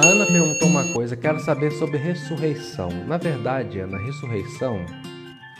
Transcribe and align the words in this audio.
A 0.00 0.06
Ana 0.06 0.24
perguntou 0.24 0.66
uma 0.66 0.90
coisa, 0.94 1.14
quero 1.14 1.38
saber 1.40 1.72
sobre 1.72 1.98
ressurreição. 1.98 2.88
Na 3.06 3.18
verdade, 3.18 3.80
Ana, 3.80 3.98
ressurreição 3.98 4.86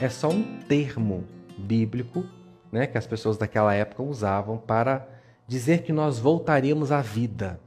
é 0.00 0.08
só 0.08 0.30
um 0.30 0.58
termo 0.60 1.26
bíblico 1.58 2.24
né, 2.72 2.86
que 2.86 2.96
as 2.96 3.06
pessoas 3.06 3.36
daquela 3.36 3.74
época 3.74 4.02
usavam 4.02 4.56
para 4.56 5.06
dizer 5.46 5.82
que 5.82 5.92
nós 5.92 6.18
voltaríamos 6.18 6.90
à 6.90 7.02
vida. 7.02 7.60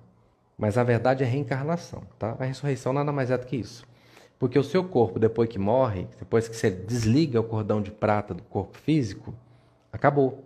Mas 0.57 0.75
a 0.75 0.83
verdade 0.83 1.23
é 1.23 1.27
reencarnação, 1.27 2.01
tá? 2.17 2.35
A 2.39 2.43
ressurreição 2.43 2.91
nada 2.91 3.11
mais 3.11 3.29
é 3.29 3.37
do 3.37 3.45
que 3.45 3.55
isso. 3.55 3.85
Porque 4.39 4.57
o 4.57 4.63
seu 4.63 4.83
corpo, 4.83 5.19
depois 5.19 5.47
que 5.47 5.59
morre, 5.59 6.07
depois 6.17 6.47
que 6.47 6.55
você 6.55 6.71
desliga 6.71 7.39
o 7.39 7.43
cordão 7.43 7.83
de 7.83 7.91
prata 7.91 8.33
do 8.33 8.41
corpo 8.41 8.79
físico, 8.79 9.31
acabou. 9.91 10.43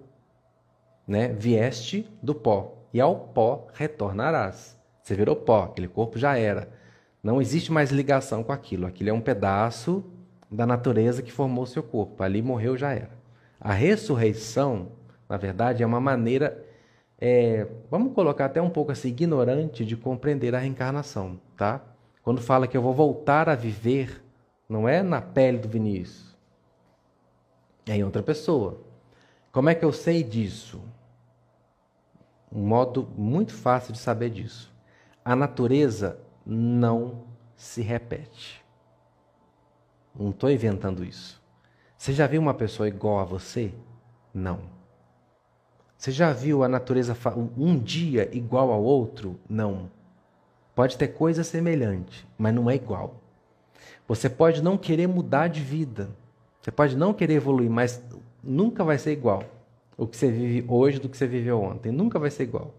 Né? 1.07 1.29
Vieste 1.29 2.05
do 2.21 2.35
pó, 2.35 2.75
e 2.93 2.99
ao 2.99 3.15
pó 3.15 3.67
retornarás. 3.73 4.76
Você 5.07 5.15
virou 5.15 5.37
pó, 5.37 5.63
aquele 5.63 5.87
corpo 5.87 6.19
já 6.19 6.37
era. 6.37 6.67
Não 7.23 7.41
existe 7.41 7.71
mais 7.71 7.91
ligação 7.91 8.43
com 8.43 8.51
aquilo. 8.51 8.85
Aquilo 8.85 9.09
é 9.09 9.13
um 9.13 9.21
pedaço 9.21 10.03
da 10.51 10.65
natureza 10.65 11.21
que 11.21 11.31
formou 11.31 11.65
seu 11.65 11.81
corpo. 11.81 12.21
Ali 12.21 12.41
morreu, 12.41 12.75
já 12.75 12.91
era. 12.91 13.11
A 13.57 13.71
ressurreição, 13.71 14.89
na 15.29 15.37
verdade, 15.37 15.81
é 15.81 15.85
uma 15.85 16.01
maneira, 16.01 16.61
é, 17.17 17.65
vamos 17.89 18.13
colocar 18.13 18.47
até 18.47 18.61
um 18.61 18.69
pouco 18.69 18.91
assim, 18.91 19.07
ignorante 19.07 19.85
de 19.85 19.95
compreender 19.95 20.53
a 20.53 20.59
reencarnação, 20.59 21.39
tá? 21.55 21.81
Quando 22.21 22.41
fala 22.41 22.67
que 22.67 22.75
eu 22.75 22.81
vou 22.81 22.93
voltar 22.93 23.47
a 23.47 23.55
viver, 23.55 24.21
não 24.67 24.89
é 24.89 25.01
na 25.01 25.21
pele 25.21 25.57
do 25.57 25.69
Vinícius, 25.69 26.35
é 27.87 27.95
em 27.95 28.03
outra 28.03 28.21
pessoa. 28.21 28.81
Como 29.53 29.69
é 29.69 29.73
que 29.73 29.85
eu 29.85 29.93
sei 29.93 30.21
disso? 30.21 30.81
Um 32.51 32.67
modo 32.67 33.07
muito 33.17 33.53
fácil 33.53 33.93
de 33.93 33.99
saber 33.99 34.31
disso. 34.31 34.75
A 35.27 35.35
natureza 35.35 36.17
não 36.45 37.25
se 37.53 37.81
repete. 37.81 38.63
Não 40.17 40.29
estou 40.29 40.49
inventando 40.49 41.03
isso. 41.03 41.43
Você 41.97 42.13
já 42.13 42.25
viu 42.25 42.39
uma 42.39 42.53
pessoa 42.53 42.87
igual 42.87 43.19
a 43.19 43.25
você? 43.25 43.73
Não. 44.33 44.61
Você 45.97 46.13
já 46.13 46.31
viu 46.31 46.63
a 46.63 46.69
natureza 46.69 47.13
um 47.57 47.77
dia 47.77 48.33
igual 48.33 48.71
ao 48.71 48.81
outro? 48.81 49.37
Não. 49.49 49.91
Pode 50.73 50.95
ter 50.95 51.09
coisa 51.09 51.43
semelhante, 51.43 52.25
mas 52.37 52.55
não 52.55 52.69
é 52.69 52.75
igual. 52.75 53.15
Você 54.07 54.29
pode 54.29 54.63
não 54.63 54.77
querer 54.77 55.07
mudar 55.07 55.49
de 55.49 55.59
vida. 55.59 56.09
Você 56.61 56.71
pode 56.71 56.95
não 56.95 57.13
querer 57.13 57.33
evoluir, 57.33 57.69
mas 57.69 58.01
nunca 58.41 58.81
vai 58.81 58.97
ser 58.97 59.11
igual. 59.11 59.43
O 59.97 60.07
que 60.07 60.15
você 60.15 60.31
vive 60.31 60.65
hoje 60.69 60.99
do 60.99 61.09
que 61.09 61.17
você 61.17 61.27
viveu 61.27 61.61
ontem. 61.61 61.91
Nunca 61.91 62.17
vai 62.17 62.31
ser 62.31 62.43
igual. 62.43 62.73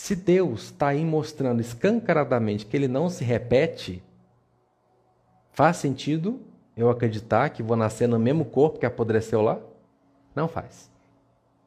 Se 0.00 0.16
Deus 0.16 0.62
está 0.64 0.88
aí 0.88 1.04
mostrando 1.04 1.60
escancaradamente 1.60 2.64
que 2.64 2.74
ele 2.74 2.88
não 2.88 3.10
se 3.10 3.22
repete, 3.22 4.02
faz 5.52 5.76
sentido 5.76 6.40
eu 6.74 6.88
acreditar 6.88 7.50
que 7.50 7.62
vou 7.62 7.76
nascer 7.76 8.08
no 8.08 8.18
mesmo 8.18 8.46
corpo 8.46 8.78
que 8.78 8.86
apodreceu 8.86 9.42
lá? 9.42 9.60
Não 10.34 10.48
faz. 10.48 10.90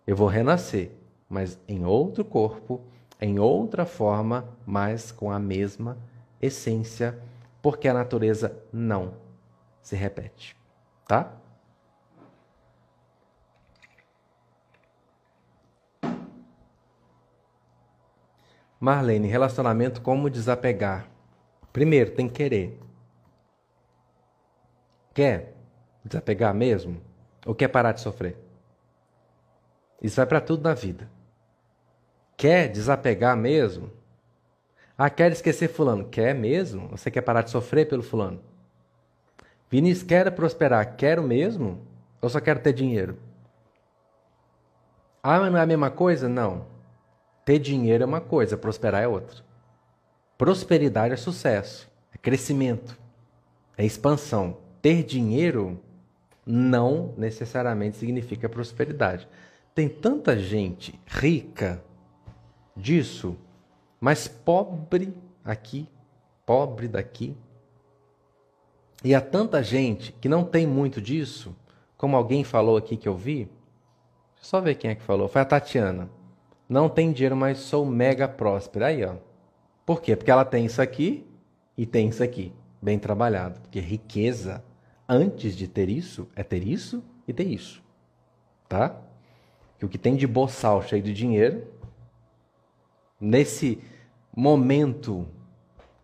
Eu 0.06 0.16
vou 0.16 0.28
renascer, 0.28 0.92
mas 1.30 1.60
em 1.68 1.86
outro 1.86 2.26
corpo, 2.26 2.82
em 3.22 3.38
outra 3.38 3.86
forma, 3.86 4.50
mas 4.66 5.12
com 5.12 5.30
a 5.32 5.38
mesma 5.38 5.96
essência, 6.42 7.18
porque 7.62 7.88
a 7.88 7.94
natureza 7.94 8.58
não 8.74 9.14
se 9.80 9.96
repete. 9.96 10.58
Tá? 11.08 11.32
Marlene, 18.84 19.30
relacionamento 19.30 20.02
como 20.02 20.30
desapegar? 20.30 21.08
Primeiro, 21.72 22.12
tem 22.12 22.28
que 22.28 22.34
querer. 22.34 22.78
Quer 25.14 25.54
desapegar 26.04 26.54
mesmo? 26.54 27.02
Ou 27.46 27.56
quer 27.56 27.70
parar 27.70 27.94
de 27.94 28.02
sofrer? 28.02 28.36
Isso 30.02 30.18
vai 30.18 30.26
para 30.26 30.42
tudo 30.42 30.64
na 30.64 30.74
vida. 30.74 31.10
Quer 32.36 32.68
desapegar 32.68 33.38
mesmo? 33.38 33.90
Ah, 34.98 35.10
quer 35.10 35.32
esquecer 35.32 35.70
fulano? 35.70 36.10
Quer 36.10 36.36
mesmo? 36.36 36.90
Você 36.90 37.10
quer 37.10 37.22
parar 37.22 37.44
de 37.44 37.52
sofrer 37.52 37.88
pelo 37.88 38.04
fulano? 38.04 38.42
Vinícius, 39.72 40.06
quer 40.06 40.30
prosperar? 40.32 40.98
Quero 40.98 41.24
mesmo? 41.24 41.80
Ou 42.22 42.28
só 42.28 42.42
quero 42.42 42.60
ter 42.60 42.74
dinheiro? 42.74 43.18
Ah, 45.24 45.40
mas 45.40 45.54
não 45.54 45.60
é 45.60 45.62
a 45.62 45.66
mesma 45.66 45.90
coisa? 45.90 46.28
Não. 46.28 46.73
Ter 47.46 47.60
dinheiro 47.60 48.04
é 48.04 48.06
uma 48.06 48.22
coisa, 48.22 48.58
prosperar 48.58 49.04
é 49.04 49.08
outra. 49.08 49.44
Prosperidade 50.38 51.14
é 51.14 51.18
sucesso, 51.18 51.90
é 52.14 52.18
crescimento, 52.18 52.98
é 53.78 53.86
expansão 53.86 54.58
ter 54.84 55.02
dinheiro 55.02 55.80
não 56.46 57.14
necessariamente 57.18 57.96
significa 57.96 58.50
prosperidade. 58.50 59.26
Tem 59.74 59.88
tanta 59.88 60.38
gente 60.38 61.00
rica 61.08 61.82
disso, 62.76 63.38
mas 64.00 64.28
pobre 64.28 65.16
aqui, 65.44 65.88
pobre 66.46 66.90
daqui. 66.90 67.34
E 69.06 69.16
há 69.16 69.22
tanta 69.22 69.64
gente 69.64 70.12
que 70.12 70.28
não 70.28 70.44
tem 70.44 70.68
muito 70.68 71.02
disso, 71.02 71.56
como 71.98 72.18
alguém 72.18 72.44
falou 72.44 72.76
aqui 72.76 72.98
que 72.98 73.08
eu 73.08 73.16
vi. 73.16 73.46
Deixa 73.46 74.42
eu 74.42 74.46
só 74.46 74.60
ver 74.60 74.76
quem 74.76 74.92
é 74.92 74.96
que 74.96 75.02
falou. 75.02 75.30
Foi 75.30 75.42
a 75.42 75.46
Tatiana. 75.46 76.10
Não 76.68 76.90
tem 76.90 77.12
dinheiro, 77.12 77.36
mas 77.36 77.60
sou 77.60 77.86
mega 77.86 78.28
próspera. 78.28 78.88
Aí, 78.88 79.04
ó. 79.04 79.16
Por 79.86 80.02
quê? 80.02 80.16
Porque 80.16 80.32
ela 80.32 80.46
tem 80.46 80.66
isso 80.66 80.82
aqui 80.82 81.26
e 81.78 81.86
tem 81.86 82.10
isso 82.10 82.24
aqui. 82.24 82.54
Bem 82.82 82.98
trabalhado. 82.98 83.60
Porque 83.62 83.80
riqueza 83.80 84.64
antes 85.08 85.56
de 85.56 85.68
ter 85.68 85.90
isso 85.90 86.28
é 86.36 86.44
ter 86.44 86.66
isso 86.66 87.04
e 87.28 87.34
ter 87.34 87.48
isso. 87.48 87.84
Tá? 88.68 88.96
Que 89.78 89.86
o 89.86 89.90
que 89.90 89.98
tem 89.98 90.16
de 90.16 90.26
boçal 90.26 90.82
cheio 90.82 91.04
de 91.04 91.14
dinheiro, 91.14 91.68
nesse 93.20 93.82
momento 94.36 95.28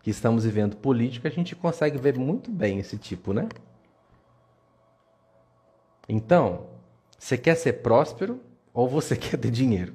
que 0.01 0.09
estamos 0.09 0.43
vivendo 0.43 0.77
político, 0.77 1.27
a 1.27 1.31
gente 1.31 1.55
consegue 1.55 1.97
ver 1.97 2.17
muito 2.17 2.51
bem 2.51 2.79
esse 2.79 2.97
tipo, 2.97 3.33
né? 3.33 3.47
Então, 6.07 6.67
você 7.17 7.37
quer 7.37 7.55
ser 7.55 7.73
próspero 7.81 8.39
ou 8.73 8.87
você 8.87 9.15
quer 9.17 9.37
ter 9.37 9.51
dinheiro? 9.51 9.93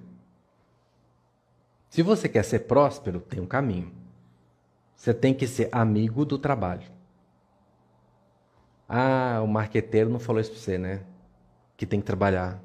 Se 1.94 2.02
você 2.02 2.28
quer 2.28 2.42
ser 2.42 2.58
próspero, 2.66 3.20
tem 3.20 3.40
um 3.40 3.46
caminho. 3.46 3.92
Você 4.96 5.14
tem 5.14 5.32
que 5.32 5.46
ser 5.46 5.68
amigo 5.70 6.24
do 6.24 6.36
trabalho. 6.36 6.90
Ah, 8.88 9.40
o 9.44 9.46
marqueteiro 9.46 10.10
não 10.10 10.18
falou 10.18 10.40
isso 10.40 10.50
para 10.50 10.58
você, 10.58 10.76
né? 10.76 11.04
Que 11.76 11.86
tem 11.86 12.00
que 12.00 12.06
trabalhar. 12.06 12.60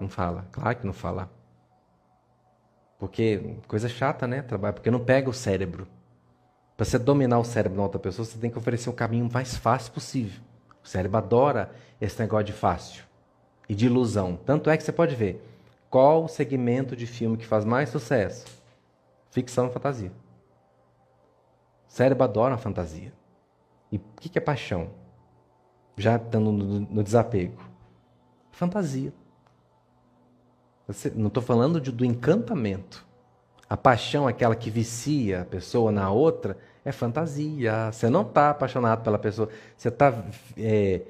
Não 0.00 0.08
fala. 0.08 0.48
Claro 0.50 0.76
que 0.78 0.84
não 0.84 0.92
fala. 0.92 1.30
Porque 2.98 3.54
coisa 3.68 3.88
chata, 3.88 4.26
né? 4.26 4.42
Trabalhar, 4.42 4.72
porque 4.72 4.90
não 4.90 4.98
pega 4.98 5.30
o 5.30 5.32
cérebro. 5.32 5.86
Para 6.76 6.86
você 6.86 6.98
dominar 6.98 7.38
o 7.38 7.44
cérebro 7.44 7.76
da 7.76 7.84
outra 7.84 8.00
pessoa, 8.00 8.26
você 8.26 8.36
tem 8.36 8.50
que 8.50 8.58
oferecer 8.58 8.90
o 8.90 8.92
caminho 8.92 9.30
mais 9.32 9.56
fácil 9.56 9.92
possível. 9.92 10.42
O 10.82 10.88
cérebro 10.88 11.18
adora 11.18 11.70
esse 12.00 12.18
negócio 12.18 12.46
de 12.46 12.52
fácil 12.52 13.04
e 13.68 13.76
de 13.76 13.86
ilusão. 13.86 14.34
Tanto 14.44 14.68
é 14.70 14.76
que 14.76 14.82
você 14.82 14.90
pode 14.90 15.14
ver 15.14 15.49
qual 15.90 16.24
o 16.24 16.28
segmento 16.28 16.96
de 16.96 17.06
filme 17.06 17.36
que 17.36 17.46
faz 17.46 17.64
mais 17.64 17.90
sucesso: 17.90 18.46
ficção 19.30 19.66
e 19.66 19.72
fantasia. 19.72 20.12
O 21.88 21.92
cérebro 21.92 22.24
adora 22.24 22.54
a 22.54 22.58
fantasia. 22.58 23.12
E 23.92 23.96
o 23.96 24.00
que 24.20 24.38
é 24.38 24.40
paixão? 24.40 24.90
já 26.00 26.16
estando 26.16 26.50
no, 26.50 27.02
desapego. 27.04 27.62
Fantasia. 28.50 29.12
Não 31.14 31.28
estou 31.28 31.42
falando 31.42 31.80
de, 31.80 31.92
do 31.92 32.04
encantamento. 32.04 33.06
A 33.68 33.76
paixão, 33.76 34.26
aquela 34.26 34.56
que 34.56 34.70
vicia 34.70 35.42
a 35.42 35.44
pessoa 35.44 35.92
na 35.92 36.10
outra, 36.10 36.56
é 36.84 36.90
fantasia. 36.90 37.92
Você 37.92 38.08
não 38.08 38.22
está 38.22 38.50
apaixonado 38.50 39.02
pela 39.02 39.18
pessoa. 39.18 39.48
Você 39.76 39.88
está 39.88 40.12
é, 40.56 41.02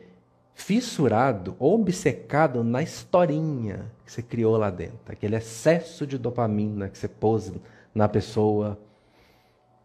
fissurado, 0.60 1.56
obcecado 1.58 2.62
na 2.62 2.82
historinha 2.82 3.90
que 4.04 4.12
você 4.12 4.22
criou 4.22 4.56
lá 4.56 4.70
dentro. 4.70 5.00
Aquele 5.08 5.36
excesso 5.36 6.06
de 6.06 6.18
dopamina 6.18 6.88
que 6.88 6.98
você 6.98 7.08
pôs 7.08 7.50
na 7.94 8.06
pessoa. 8.08 8.78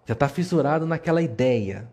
Você 0.04 0.12
está 0.12 0.28
fissurado 0.28 0.86
naquela 0.86 1.22
ideia. 1.22 1.90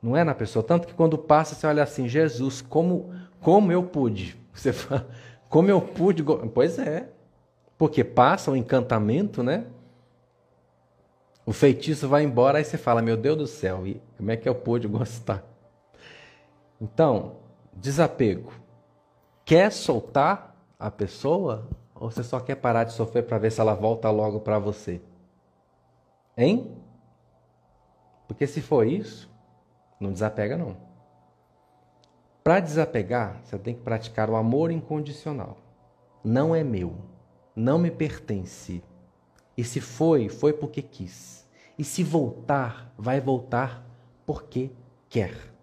Não 0.00 0.16
é 0.16 0.22
na 0.22 0.34
pessoa. 0.34 0.62
Tanto 0.62 0.86
que 0.86 0.94
quando 0.94 1.18
passa, 1.18 1.54
você 1.54 1.66
olha 1.66 1.82
assim, 1.82 2.08
Jesus, 2.08 2.62
como, 2.62 3.12
como 3.40 3.72
eu 3.72 3.82
pude? 3.82 4.38
Você 4.54 4.72
fala, 4.72 5.08
como 5.48 5.68
eu 5.68 5.80
pude? 5.80 6.22
Pois 6.22 6.78
é. 6.78 7.08
Porque 7.76 8.04
passa 8.04 8.52
o 8.52 8.56
encantamento, 8.56 9.42
né? 9.42 9.66
O 11.44 11.52
feitiço 11.52 12.08
vai 12.08 12.22
embora, 12.22 12.58
aí 12.58 12.64
você 12.64 12.78
fala, 12.78 13.02
meu 13.02 13.16
Deus 13.16 13.36
do 13.36 13.46
céu, 13.48 13.84
e 13.84 14.00
como 14.16 14.30
é 14.30 14.36
que 14.36 14.48
eu 14.48 14.54
pude 14.54 14.86
gostar? 14.86 15.42
Então, 16.80 17.43
desapego. 17.76 18.52
Quer 19.44 19.70
soltar 19.72 20.56
a 20.78 20.90
pessoa 20.90 21.68
ou 21.94 22.10
você 22.10 22.22
só 22.22 22.40
quer 22.40 22.56
parar 22.56 22.84
de 22.84 22.92
sofrer 22.92 23.22
para 23.22 23.38
ver 23.38 23.52
se 23.52 23.60
ela 23.60 23.74
volta 23.74 24.10
logo 24.10 24.40
para 24.40 24.58
você? 24.58 25.00
Hein? 26.36 26.76
Porque 28.26 28.46
se 28.46 28.60
for 28.60 28.86
isso, 28.86 29.30
não 30.00 30.12
desapega 30.12 30.56
não. 30.56 30.76
Para 32.42 32.60
desapegar, 32.60 33.40
você 33.42 33.58
tem 33.58 33.74
que 33.74 33.80
praticar 33.80 34.28
o 34.28 34.36
amor 34.36 34.70
incondicional. 34.70 35.56
Não 36.22 36.54
é 36.54 36.62
meu, 36.64 36.96
não 37.54 37.78
me 37.78 37.90
pertence. 37.90 38.82
E 39.56 39.64
se 39.64 39.80
foi, 39.80 40.28
foi 40.28 40.52
porque 40.52 40.82
quis. 40.82 41.48
E 41.78 41.84
se 41.84 42.02
voltar, 42.02 42.92
vai 42.98 43.20
voltar 43.20 43.84
porque 44.26 44.70
quer. 45.08 45.53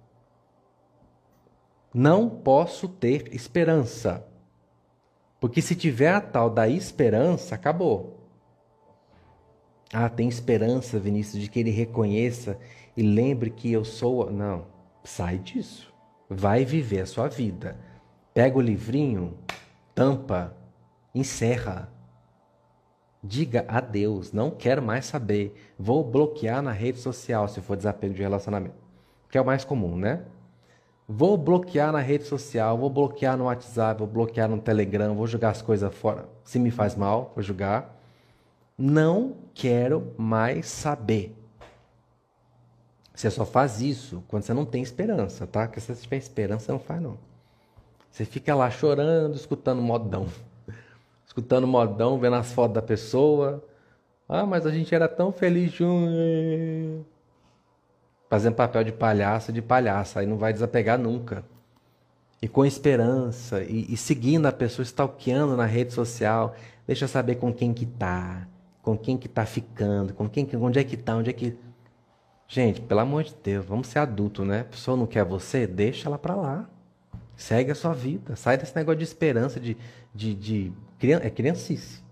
Não 1.93 2.29
posso 2.29 2.87
ter 2.87 3.33
esperança. 3.33 4.25
Porque 5.39 5.61
se 5.61 5.75
tiver 5.75 6.13
a 6.13 6.21
tal 6.21 6.49
da 6.49 6.69
esperança, 6.69 7.55
acabou. 7.55 8.21
Ah, 9.93 10.07
tem 10.07 10.29
esperança, 10.29 10.99
Vinícius, 10.99 11.41
de 11.41 11.49
que 11.49 11.59
ele 11.59 11.71
reconheça 11.71 12.57
e 12.95 13.01
lembre 13.01 13.49
que 13.49 13.71
eu 13.71 13.83
sou. 13.83 14.31
Não, 14.31 14.65
sai 15.03 15.37
disso. 15.37 15.93
Vai 16.29 16.63
viver 16.63 17.01
a 17.01 17.05
sua 17.05 17.27
vida. 17.27 17.77
Pega 18.33 18.57
o 18.57 18.61
livrinho, 18.61 19.37
tampa, 19.93 20.55
encerra. 21.13 21.91
Diga 23.21 23.65
adeus, 23.67 24.31
não 24.31 24.49
quero 24.49 24.81
mais 24.81 25.05
saber. 25.05 25.73
Vou 25.77 26.03
bloquear 26.03 26.61
na 26.61 26.71
rede 26.71 26.99
social 26.99 27.47
se 27.47 27.59
for 27.59 27.75
desapego 27.75 28.13
de 28.13 28.21
relacionamento. 28.21 28.75
Que 29.29 29.37
é 29.37 29.41
o 29.41 29.45
mais 29.45 29.65
comum, 29.65 29.97
né? 29.97 30.23
Vou 31.13 31.37
bloquear 31.37 31.91
na 31.91 31.99
rede 31.99 32.23
social, 32.23 32.77
vou 32.77 32.89
bloquear 32.89 33.35
no 33.35 33.43
WhatsApp, 33.43 33.99
vou 33.99 34.07
bloquear 34.07 34.47
no 34.47 34.61
Telegram, 34.61 35.13
vou 35.13 35.27
jogar 35.27 35.49
as 35.49 35.61
coisas 35.61 35.93
fora. 35.93 36.23
Se 36.41 36.57
me 36.57 36.71
faz 36.71 36.95
mal, 36.95 37.33
vou 37.35 37.43
jogar. 37.43 38.01
Não 38.77 39.35
quero 39.53 40.13
mais 40.17 40.67
saber. 40.67 41.35
Você 43.13 43.29
só 43.29 43.45
faz 43.45 43.81
isso 43.81 44.23
quando 44.25 44.43
você 44.43 44.53
não 44.53 44.63
tem 44.63 44.81
esperança, 44.81 45.45
tá? 45.45 45.67
Porque 45.67 45.81
se 45.81 45.93
você 45.93 46.01
tiver 46.01 46.15
esperança, 46.15 46.67
você 46.67 46.71
não 46.71 46.79
faz, 46.79 47.01
não. 47.01 47.17
Você 48.09 48.23
fica 48.23 48.55
lá 48.55 48.71
chorando, 48.71 49.35
escutando 49.35 49.81
modão. 49.81 50.27
Escutando 51.27 51.67
modão, 51.67 52.19
vendo 52.19 52.37
as 52.37 52.53
fotos 52.53 52.75
da 52.75 52.81
pessoa. 52.81 53.61
Ah, 54.29 54.45
mas 54.45 54.65
a 54.65 54.71
gente 54.71 54.95
era 54.95 55.09
tão 55.09 55.33
feliz 55.33 55.73
junto. 55.73 57.05
Fazendo 58.31 58.55
papel 58.55 58.83
de 58.83 58.91
palhaço, 58.91 59.53
de 59.53 59.61
palhaça. 59.61 60.21
Aí 60.21 60.25
não 60.25 60.37
vai 60.37 60.51
desapegar 60.51 60.97
nunca. 60.97 61.45
E 62.41 62.47
com 62.47 62.65
esperança, 62.65 63.61
e, 63.61 63.93
e 63.93 63.95
seguindo 63.95 64.47
a 64.47 64.51
pessoa, 64.51 64.81
stalkeando 64.83 65.55
na 65.55 65.67
rede 65.67 65.93
social. 65.93 66.55
Deixa 66.87 67.07
saber 67.07 67.35
com 67.35 67.53
quem 67.53 67.71
que 67.71 67.85
tá 67.85 68.47
com 68.81 68.97
quem 68.97 69.17
que 69.17 69.27
tá 69.27 69.45
ficando, 69.45 70.13
com 70.13 70.27
quem 70.27 70.45
que, 70.45 70.55
onde 70.57 70.79
é 70.79 70.83
que 70.83 70.97
tá, 70.97 71.15
onde 71.15 71.29
é 71.29 71.33
que. 71.33 71.57
Gente, 72.47 72.81
pelo 72.81 72.99
amor 72.99 73.23
de 73.23 73.33
Deus, 73.41 73.65
vamos 73.65 73.87
ser 73.87 73.99
adulto, 73.99 74.43
né? 74.43 74.61
A 74.61 74.65
pessoa 74.65 74.97
não 74.97 75.07
quer 75.07 75.23
você, 75.23 75.65
deixa 75.65 76.09
ela 76.09 76.17
para 76.17 76.35
lá. 76.35 76.69
Segue 77.35 77.71
a 77.71 77.75
sua 77.75 77.93
vida. 77.93 78.35
Sai 78.35 78.57
desse 78.57 78.75
negócio 78.75 78.97
de 78.97 79.03
esperança, 79.03 79.59
de. 79.59 79.77
de, 80.13 80.35
de... 80.35 80.73
É 81.21 81.29
criancice. 81.29 82.03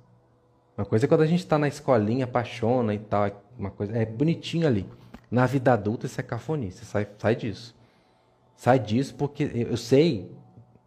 Uma 0.78 0.86
coisa 0.86 1.06
é 1.06 1.08
quando 1.08 1.22
a 1.22 1.28
gente 1.28 1.42
está 1.42 1.60
na 1.60 1.68
escolinha, 1.68 2.26
apaixona 2.26 2.94
e 2.94 3.00
tal. 3.00 3.26
É 3.28 3.34
uma 3.58 3.70
coisa, 3.70 3.96
é 3.96 4.06
bonitinho 4.06 4.66
ali. 4.66 4.88
Na 5.30 5.46
vida 5.46 5.74
adulta, 5.74 6.06
isso 6.06 6.20
é 6.20 6.24
cafonice. 6.24 6.86
Sai, 6.86 7.08
sai 7.18 7.36
disso. 7.36 7.76
Sai 8.56 8.80
disso 8.80 9.16
porque 9.16 9.44
eu 9.54 9.78
sei, 9.78 10.30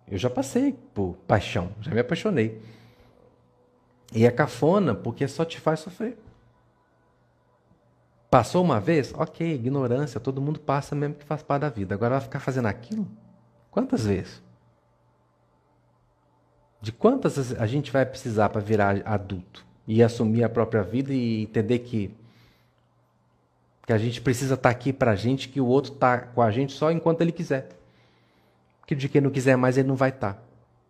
eu 0.07 0.19
já 0.19 0.29
passei 0.29 0.75
por 0.93 1.17
paixão, 1.27 1.73
já 1.81 1.91
me 1.91 2.01
apaixonei. 2.01 2.61
E 4.15 4.27
é 4.27 4.31
cafona 4.31 4.95
porque 4.95 5.27
só 5.27 5.45
te 5.45 5.59
faz 5.59 5.81
sofrer. 5.81 6.19
Passou 8.29 8.63
uma 8.63 8.81
vez? 8.81 9.13
Ok, 9.15 9.55
ignorância, 9.55 10.21
todo 10.21 10.41
mundo 10.41 10.59
passa 10.59 10.95
mesmo 10.95 11.15
que 11.15 11.25
faz 11.25 11.43
parte 11.43 11.63
da 11.63 11.69
vida. 11.69 11.95
Agora 11.95 12.15
vai 12.15 12.21
ficar 12.21 12.41
fazendo 12.41 12.67
aquilo? 12.67 13.07
Quantas 13.71 14.05
vezes? 14.07 14.43
De 16.81 16.93
quantas 16.93 17.55
a 17.55 17.67
gente 17.67 17.93
vai 17.93 18.05
precisar 18.05 18.49
para 18.49 18.61
virar 18.61 19.01
adulto 19.05 19.65
e 19.87 20.03
assumir 20.03 20.45
a 20.45 20.49
própria 20.49 20.83
vida 20.83 21.13
e 21.13 21.43
entender 21.43 21.79
que 21.81 22.15
que 23.93 23.95
a 23.95 23.99
gente 23.99 24.21
precisa 24.21 24.55
estar 24.55 24.71
tá 24.71 24.71
aqui 24.71 24.93
para 24.93 25.11
a 25.11 25.17
gente, 25.17 25.49
que 25.49 25.61
o 25.61 25.67
outro 25.67 25.93
está 25.93 26.19
com 26.19 26.41
a 26.41 26.51
gente 26.51 26.73
só 26.73 26.91
enquanto 26.91 27.21
ele 27.21 27.33
quiser. 27.33 27.69
Que 28.87 28.95
de 28.95 29.09
quem 29.09 29.21
não 29.21 29.31
quiser 29.31 29.57
mais 29.57 29.77
ele 29.77 29.89
não 29.89 29.97
vai 29.97 30.09
estar. 30.09 30.35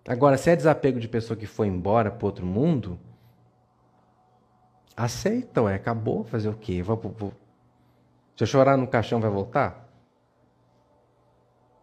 Tá. 0.04 0.12
Agora, 0.12 0.36
se 0.36 0.50
é 0.50 0.56
desapego 0.56 0.98
de 0.98 1.08
pessoa 1.08 1.36
que 1.36 1.46
foi 1.46 1.66
embora 1.66 2.10
para 2.10 2.26
outro 2.26 2.46
mundo, 2.46 2.98
Aceita, 4.96 5.62
ué, 5.62 5.74
acabou, 5.74 6.22
fazer 6.22 6.50
o 6.50 6.54
quê? 6.54 6.82
Vou, 6.82 6.96
vou. 6.96 7.32
Se 8.36 8.42
eu 8.42 8.46
chorar 8.46 8.76
no 8.76 8.86
caixão, 8.86 9.20
vai 9.20 9.30
voltar? 9.30 9.88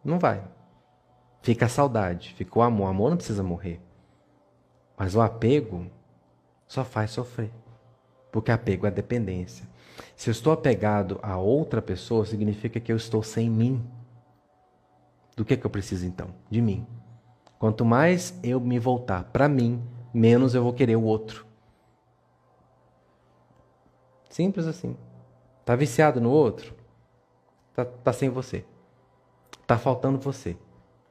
Não 0.04 0.19
vai. 0.19 0.44
Fica 1.42 1.65
a 1.65 1.69
saudade, 1.69 2.33
fica 2.36 2.60
o 2.60 2.62
amor. 2.62 2.86
O 2.86 2.89
amor 2.89 3.10
não 3.10 3.18
precisa 3.18 3.42
morrer. 3.42 3.81
Mas 4.95 5.15
o 5.15 5.22
apego 5.22 5.89
só 6.68 6.86
faz 6.86 7.12
sofrer. 7.12 7.51
Porque 8.31 8.51
apego 8.51 8.86
é 8.86 8.92
dependência. 8.92 9.68
Se 10.16 10.30
eu 10.30 10.31
estou 10.31 10.54
apegado 10.54 11.19
a 11.22 11.38
outra 11.38 11.81
pessoa, 11.81 12.25
significa 12.25 12.80
que 12.80 12.92
eu 12.92 12.98
estou 12.98 13.24
sem 13.24 13.50
mim. 13.50 13.84
Do 15.36 15.46
que, 15.46 15.56
que 15.56 15.66
eu 15.66 15.69
preciso 15.69 16.06
então? 16.06 16.30
De 16.50 16.62
mim. 16.62 16.86
Quanto 17.57 17.84
mais 17.84 18.38
eu 18.44 18.60
me 18.60 18.80
voltar 18.80 19.25
para 19.25 19.48
mim, 19.50 19.81
menos 20.13 20.56
eu 20.56 20.63
vou 20.63 20.74
querer 20.74 20.96
o 20.96 21.04
outro. 21.04 21.46
Simples 24.30 24.66
assim. 24.66 24.96
Tá 25.66 25.75
viciado 25.75 26.22
no 26.22 26.30
outro? 26.30 26.74
Tá, 27.74 27.86
tá 27.86 28.13
sem 28.13 28.30
você. 28.30 28.66
Tá 29.68 29.78
faltando 29.78 30.19
você. 30.19 30.57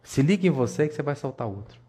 Se 0.02 0.22
liga 0.22 0.46
em 0.46 0.50
você 0.50 0.88
que 0.88 0.94
você 0.94 1.02
vai 1.02 1.14
soltar 1.14 1.46
o 1.46 1.56
outro. 1.56 1.87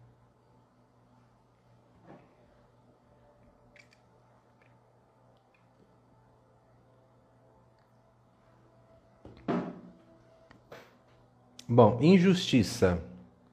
Bom, 11.72 11.98
injustiça. 12.00 13.00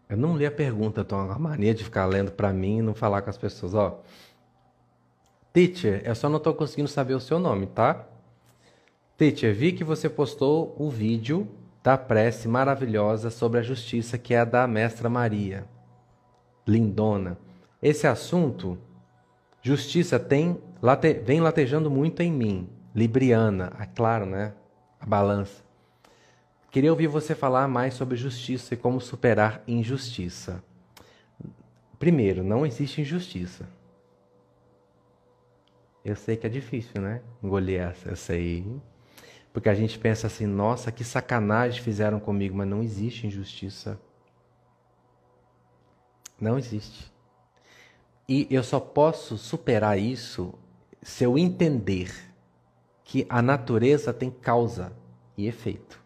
Eu 0.10 0.18
não 0.18 0.36
li 0.36 0.44
a 0.44 0.50
pergunta, 0.50 1.06
tô 1.06 1.16
uma 1.16 1.38
mania 1.38 1.72
de 1.72 1.84
ficar 1.84 2.08
lendo 2.08 2.32
para 2.32 2.52
mim 2.52 2.80
e 2.80 2.82
não 2.82 2.96
falar 2.96 3.22
com 3.22 3.30
as 3.30 3.38
pessoas, 3.38 3.76
ó. 3.76 4.02
Teacher, 5.54 6.02
eu 6.04 6.16
só 6.16 6.28
não 6.28 6.38
estou 6.38 6.56
conseguindo 6.56 6.90
saber 6.90 7.14
o 7.14 7.20
seu 7.20 7.38
nome, 7.38 7.68
tá? 7.68 8.08
Teacher, 9.16 9.54
vi 9.54 9.72
que 9.72 9.84
você 9.84 10.10
postou 10.10 10.76
o 10.80 10.90
vídeo 10.90 11.48
da 11.84 11.96
prece 11.96 12.48
maravilhosa 12.48 13.30
sobre 13.30 13.60
a 13.60 13.64
justiça, 13.64 14.18
que 14.18 14.34
é 14.34 14.40
a 14.40 14.46
da 14.46 14.66
Mestra 14.66 15.12
Maria. 15.12 15.68
Lindona. 16.68 17.38
Esse 17.80 18.08
assunto, 18.08 18.80
justiça, 19.62 20.18
tem, 20.18 20.60
late, 20.82 21.14
vem 21.14 21.40
latejando 21.40 21.92
muito 21.92 22.24
em 22.24 22.32
mim. 22.32 22.68
Libriana, 22.96 23.74
é 23.80 23.86
claro, 23.86 24.26
né? 24.26 24.56
A 25.00 25.06
balança. 25.06 25.67
Queria 26.78 26.92
ouvir 26.92 27.08
você 27.08 27.34
falar 27.34 27.68
mais 27.68 27.96
sobre 27.96 28.16
justiça 28.16 28.76
e 28.76 28.78
como 28.78 29.02
superar 29.02 29.64
injustiça. 29.68 30.64
Primeiro, 31.98 32.44
não 32.44 32.64
existe 32.68 33.02
injustiça. 33.02 33.68
Eu 36.06 36.16
sei 36.16 36.38
que 36.38 36.46
é 36.46 36.50
difícil, 36.52 37.02
né? 37.02 37.24
Engolir 37.42 37.82
essa, 37.82 38.10
eu 38.10 38.16
sei. 38.16 38.64
Porque 39.52 39.70
a 39.70 39.74
gente 39.74 39.98
pensa 39.98 40.28
assim, 40.28 40.46
nossa, 40.46 40.92
que 40.92 41.04
sacanagem 41.04 41.82
fizeram 41.82 42.20
comigo, 42.20 42.56
mas 42.56 42.68
não 42.68 42.84
existe 42.84 43.26
injustiça. 43.26 44.00
Não 46.40 46.60
existe. 46.60 47.12
E 48.30 48.46
eu 48.52 48.64
só 48.64 48.80
posso 48.80 49.36
superar 49.36 49.98
isso 49.98 50.54
se 51.02 51.24
eu 51.24 51.40
entender 51.40 52.14
que 53.04 53.26
a 53.28 53.42
natureza 53.42 54.14
tem 54.14 54.30
causa 54.30 54.94
e 55.36 55.48
efeito. 55.48 56.06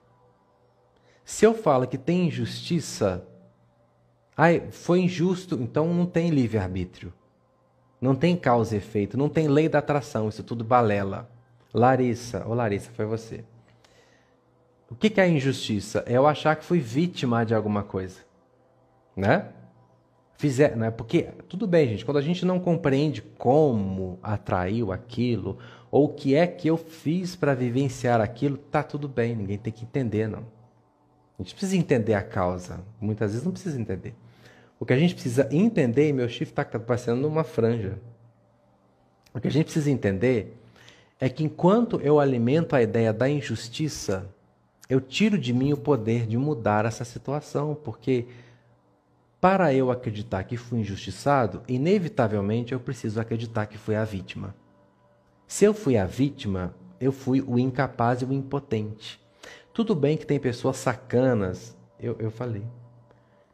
Se 1.32 1.46
eu 1.46 1.54
falo 1.54 1.88
que 1.88 1.98
tem 1.98 2.28
injustiça, 2.28 3.26
ai, 4.36 4.68
foi 4.70 5.00
injusto, 5.00 5.56
então 5.56 5.92
não 5.92 6.06
tem 6.06 6.30
livre-arbítrio. 6.30 7.14
Não 8.02 8.14
tem 8.14 8.36
causa 8.36 8.76
e 8.76 8.78
efeito, 8.78 9.18
não 9.18 9.30
tem 9.30 9.48
lei 9.48 9.70
da 9.70 9.80
atração, 9.80 10.28
isso 10.28 10.44
tudo 10.44 10.62
balela. 10.62 11.32
Larissa, 11.74 12.46
ô 12.46 12.54
Larissa, 12.54 12.92
foi 12.92 13.06
você. 13.06 13.46
O 14.90 14.94
que 14.94 15.20
é 15.22 15.28
injustiça? 15.30 16.04
É 16.06 16.18
eu 16.18 16.28
achar 16.28 16.58
que 16.58 16.66
fui 16.66 16.80
vítima 16.80 17.46
de 17.46 17.56
alguma 17.56 17.82
coisa. 17.82 18.20
Né? 19.16 19.48
Fizer, 20.38 20.76
né? 20.76 20.92
Porque, 20.92 21.30
tudo 21.48 21.66
bem, 21.66 21.88
gente, 21.88 22.04
quando 22.04 22.18
a 22.18 22.22
gente 22.22 22.46
não 22.46 22.60
compreende 22.60 23.22
como 23.22 24.20
atraiu 24.22 24.92
aquilo, 24.92 25.58
ou 25.90 26.06
o 26.08 26.14
que 26.14 26.36
é 26.36 26.46
que 26.46 26.68
eu 26.68 26.76
fiz 26.76 27.38
para 27.38 27.56
vivenciar 27.56 28.20
aquilo, 28.20 28.58
tá 28.58 28.84
tudo 28.84 29.08
bem, 29.08 29.34
ninguém 29.34 29.58
tem 29.58 29.72
que 29.72 29.86
entender, 29.86 30.28
não. 30.28 30.61
A 31.42 31.44
gente 31.44 31.56
precisa 31.56 31.76
entender 31.76 32.14
a 32.14 32.22
causa. 32.22 32.82
Muitas 33.00 33.32
vezes 33.32 33.44
não 33.44 33.52
precisa 33.52 33.82
entender. 33.82 34.14
O 34.80 34.86
que 34.86 34.94
a 34.94 34.98
gente 34.98 35.16
precisa 35.16 35.50
entender, 35.52 36.08
e 36.08 36.14
meu 36.14 36.30
chifre 36.30 36.52
está 36.52 36.64
parecendo 36.80 37.28
uma 37.28 37.44
franja. 37.44 37.98
O 39.34 39.40
que 39.40 39.48
a 39.48 39.52
gente 39.52 39.66
precisa 39.66 39.90
entender 39.90 40.56
é 41.20 41.28
que 41.28 41.44
enquanto 41.44 42.00
eu 42.02 42.20
alimento 42.20 42.76
a 42.76 42.82
ideia 42.82 43.12
da 43.12 43.28
injustiça, 43.28 44.30
eu 44.88 45.02
tiro 45.02 45.36
de 45.36 45.52
mim 45.52 45.74
o 45.74 45.78
poder 45.78 46.28
de 46.28 46.38
mudar 46.38 46.86
essa 46.86 47.04
situação, 47.04 47.74
porque 47.74 48.28
para 49.40 49.74
eu 49.74 49.90
acreditar 49.90 50.44
que 50.44 50.58
fui 50.58 50.82
injustiçado, 50.82 51.64
inevitavelmente 51.68 52.72
eu 52.72 52.80
preciso 52.80 53.20
acreditar 53.20 53.66
que 53.66 53.80
fui 53.80 53.96
a 53.96 54.04
vítima. 54.04 54.54
Se 55.48 55.66
eu 55.66 55.74
fui 55.74 55.98
a 55.98 56.06
vítima, 56.06 56.76
eu 57.00 57.12
fui 57.12 57.42
o 57.42 57.58
incapaz 57.58 58.22
e 58.22 58.26
o 58.26 58.32
impotente. 58.32 59.20
Tudo 59.74 59.96
bem 59.96 60.18
que 60.18 60.26
tem 60.26 60.40
pessoas 60.40 60.78
sacanas, 60.78 61.76
eu, 62.00 62.16
eu 62.20 62.30
falei. 62.30 62.64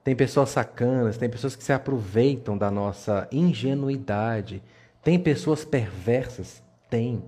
Tem 0.04 0.16
pessoas 0.16 0.50
sacanas, 0.50 1.18
tem 1.18 1.30
pessoas 1.30 1.56
que 1.56 1.64
se 1.64 1.74
aproveitam 1.74 2.58
da 2.58 2.72
nossa 2.72 3.28
ingenuidade. 3.32 4.64
Tem 5.04 5.20
pessoas 5.20 5.66
perversas? 5.66 6.64
Tem. 6.90 7.22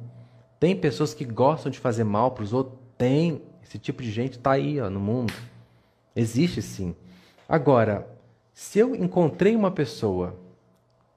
Tem 0.60 0.76
pessoas 0.76 1.14
que 1.14 1.26
gostam 1.26 1.72
de 1.72 1.78
fazer 1.78 2.04
mal 2.04 2.32
para 2.32 2.44
os 2.44 2.54
outros? 2.54 2.80
Tem. 2.98 3.42
Esse 3.62 3.78
tipo 3.78 4.02
de 4.02 4.10
gente 4.10 4.38
está 4.38 4.52
aí 4.52 4.80
ó, 4.80 4.90
no 4.90 5.00
mundo. 5.00 5.34
Existe 6.16 6.62
sim. 6.62 6.96
Agora, 7.48 8.08
se 8.54 8.80
eu 8.80 8.96
encontrei 8.96 9.56
uma 9.56 9.72
pessoa 9.72 10.36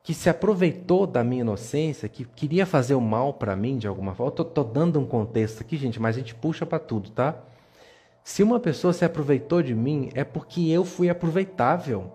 que 0.02 0.12
se 0.12 0.28
aproveitou 0.28 1.06
da 1.06 1.22
minha 1.22 1.42
inocência, 1.42 2.08
que 2.08 2.24
queria 2.24 2.66
fazer 2.66 2.94
o 2.94 3.00
mal 3.00 3.34
para 3.34 3.54
mim 3.54 3.78
de 3.78 3.86
alguma 3.86 4.14
forma, 4.14 4.32
eu 4.36 4.42
estou 4.42 4.64
dando 4.64 4.98
um 4.98 5.06
contexto 5.06 5.60
aqui, 5.60 5.76
gente, 5.76 6.00
mas 6.00 6.16
a 6.16 6.18
gente 6.18 6.34
puxa 6.34 6.66
para 6.66 6.78
tudo, 6.78 7.10
tá? 7.10 7.36
Se 8.22 8.42
uma 8.42 8.60
pessoa 8.60 8.92
se 8.92 9.04
aproveitou 9.04 9.62
de 9.62 9.74
mim, 9.74 10.10
é 10.14 10.22
porque 10.22 10.68
eu 10.68 10.84
fui 10.84 11.10
aproveitável. 11.10 12.12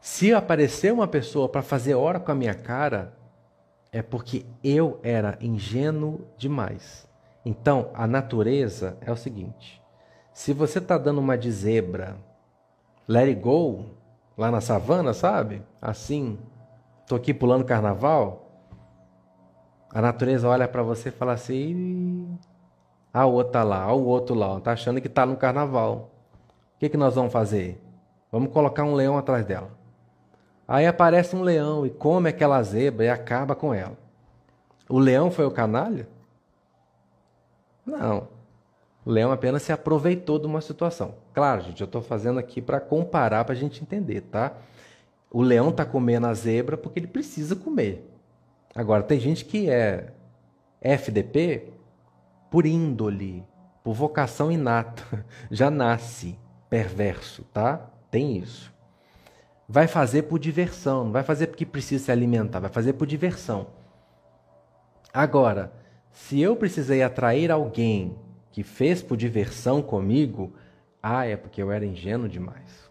Se 0.00 0.32
aparecer 0.32 0.92
uma 0.92 1.08
pessoa 1.08 1.48
para 1.48 1.62
fazer 1.62 1.94
hora 1.94 2.20
com 2.20 2.30
a 2.30 2.34
minha 2.34 2.54
cara, 2.54 3.12
é 3.90 4.02
porque 4.02 4.46
eu 4.62 5.00
era 5.02 5.36
ingênuo 5.40 6.26
demais. 6.36 7.08
Então, 7.44 7.90
a 7.94 8.06
natureza 8.06 8.96
é 9.00 9.10
o 9.10 9.16
seguinte: 9.16 9.82
se 10.32 10.52
você 10.52 10.78
está 10.78 10.96
dando 10.96 11.18
uma 11.18 11.36
de 11.36 11.50
zebra, 11.50 12.16
let 13.08 13.28
it 13.28 13.40
go, 13.40 13.86
lá 14.36 14.50
na 14.50 14.60
savana, 14.60 15.12
sabe? 15.12 15.62
Assim, 15.82 16.38
tô 17.06 17.16
aqui 17.16 17.32
pulando 17.34 17.64
carnaval. 17.64 18.42
A 19.90 20.00
natureza 20.00 20.48
olha 20.48 20.68
para 20.68 20.82
você 20.82 21.08
e 21.08 21.12
fala 21.12 21.32
assim: 21.32 22.15
a 23.16 23.24
outra 23.24 23.62
lá, 23.62 23.90
o 23.94 24.04
outro 24.04 24.34
lá, 24.34 24.60
tá 24.60 24.72
achando 24.72 25.00
que 25.00 25.08
tá 25.08 25.24
no 25.24 25.38
carnaval. 25.38 26.10
O 26.74 26.78
que, 26.78 26.90
que 26.90 26.98
nós 26.98 27.14
vamos 27.14 27.32
fazer? 27.32 27.80
Vamos 28.30 28.52
colocar 28.52 28.84
um 28.84 28.92
leão 28.92 29.16
atrás 29.16 29.46
dela. 29.46 29.70
Aí 30.68 30.86
aparece 30.86 31.34
um 31.34 31.40
leão 31.40 31.86
e 31.86 31.88
come 31.88 32.28
aquela 32.28 32.62
zebra 32.62 33.06
e 33.06 33.08
acaba 33.08 33.54
com 33.54 33.72
ela. 33.72 33.96
O 34.86 34.98
leão 34.98 35.30
foi 35.30 35.46
o 35.46 35.50
canalha? 35.50 36.06
Não. 37.86 38.28
O 39.02 39.10
leão 39.10 39.32
apenas 39.32 39.62
se 39.62 39.72
aproveitou 39.72 40.38
de 40.38 40.46
uma 40.46 40.60
situação. 40.60 41.14
Claro, 41.32 41.62
gente, 41.62 41.80
eu 41.80 41.86
estou 41.86 42.02
fazendo 42.02 42.38
aqui 42.38 42.60
para 42.60 42.80
comparar, 42.80 43.46
para 43.46 43.54
a 43.54 43.58
gente 43.58 43.80
entender, 43.82 44.20
tá? 44.20 44.52
O 45.30 45.40
leão 45.40 45.70
está 45.70 45.86
comendo 45.86 46.26
a 46.26 46.34
zebra 46.34 46.76
porque 46.76 46.98
ele 46.98 47.06
precisa 47.06 47.56
comer. 47.56 48.06
Agora, 48.74 49.02
tem 49.02 49.18
gente 49.18 49.42
que 49.42 49.70
é 49.70 50.12
FDP 50.82 51.75
por 52.50 52.66
índole, 52.66 53.44
por 53.82 53.94
vocação 53.94 54.50
inata, 54.50 55.24
já 55.50 55.70
nasce 55.70 56.38
perverso, 56.68 57.44
tá? 57.52 57.90
Tem 58.10 58.36
isso. 58.36 58.74
Vai 59.68 59.86
fazer 59.86 60.22
por 60.22 60.38
diversão, 60.38 61.04
não 61.04 61.12
vai 61.12 61.22
fazer 61.22 61.48
porque 61.48 61.66
precisa 61.66 62.04
se 62.04 62.12
alimentar, 62.12 62.60
vai 62.60 62.70
fazer 62.70 62.92
por 62.92 63.06
diversão. 63.06 63.68
Agora, 65.12 65.72
se 66.10 66.40
eu 66.40 66.56
precisei 66.56 67.02
atrair 67.02 67.50
alguém 67.50 68.16
que 68.52 68.62
fez 68.62 69.02
por 69.02 69.16
diversão 69.16 69.82
comigo, 69.82 70.52
ah, 71.02 71.26
é 71.26 71.36
porque 71.36 71.62
eu 71.62 71.70
era 71.70 71.84
ingênuo 71.84 72.28
demais. 72.28 72.90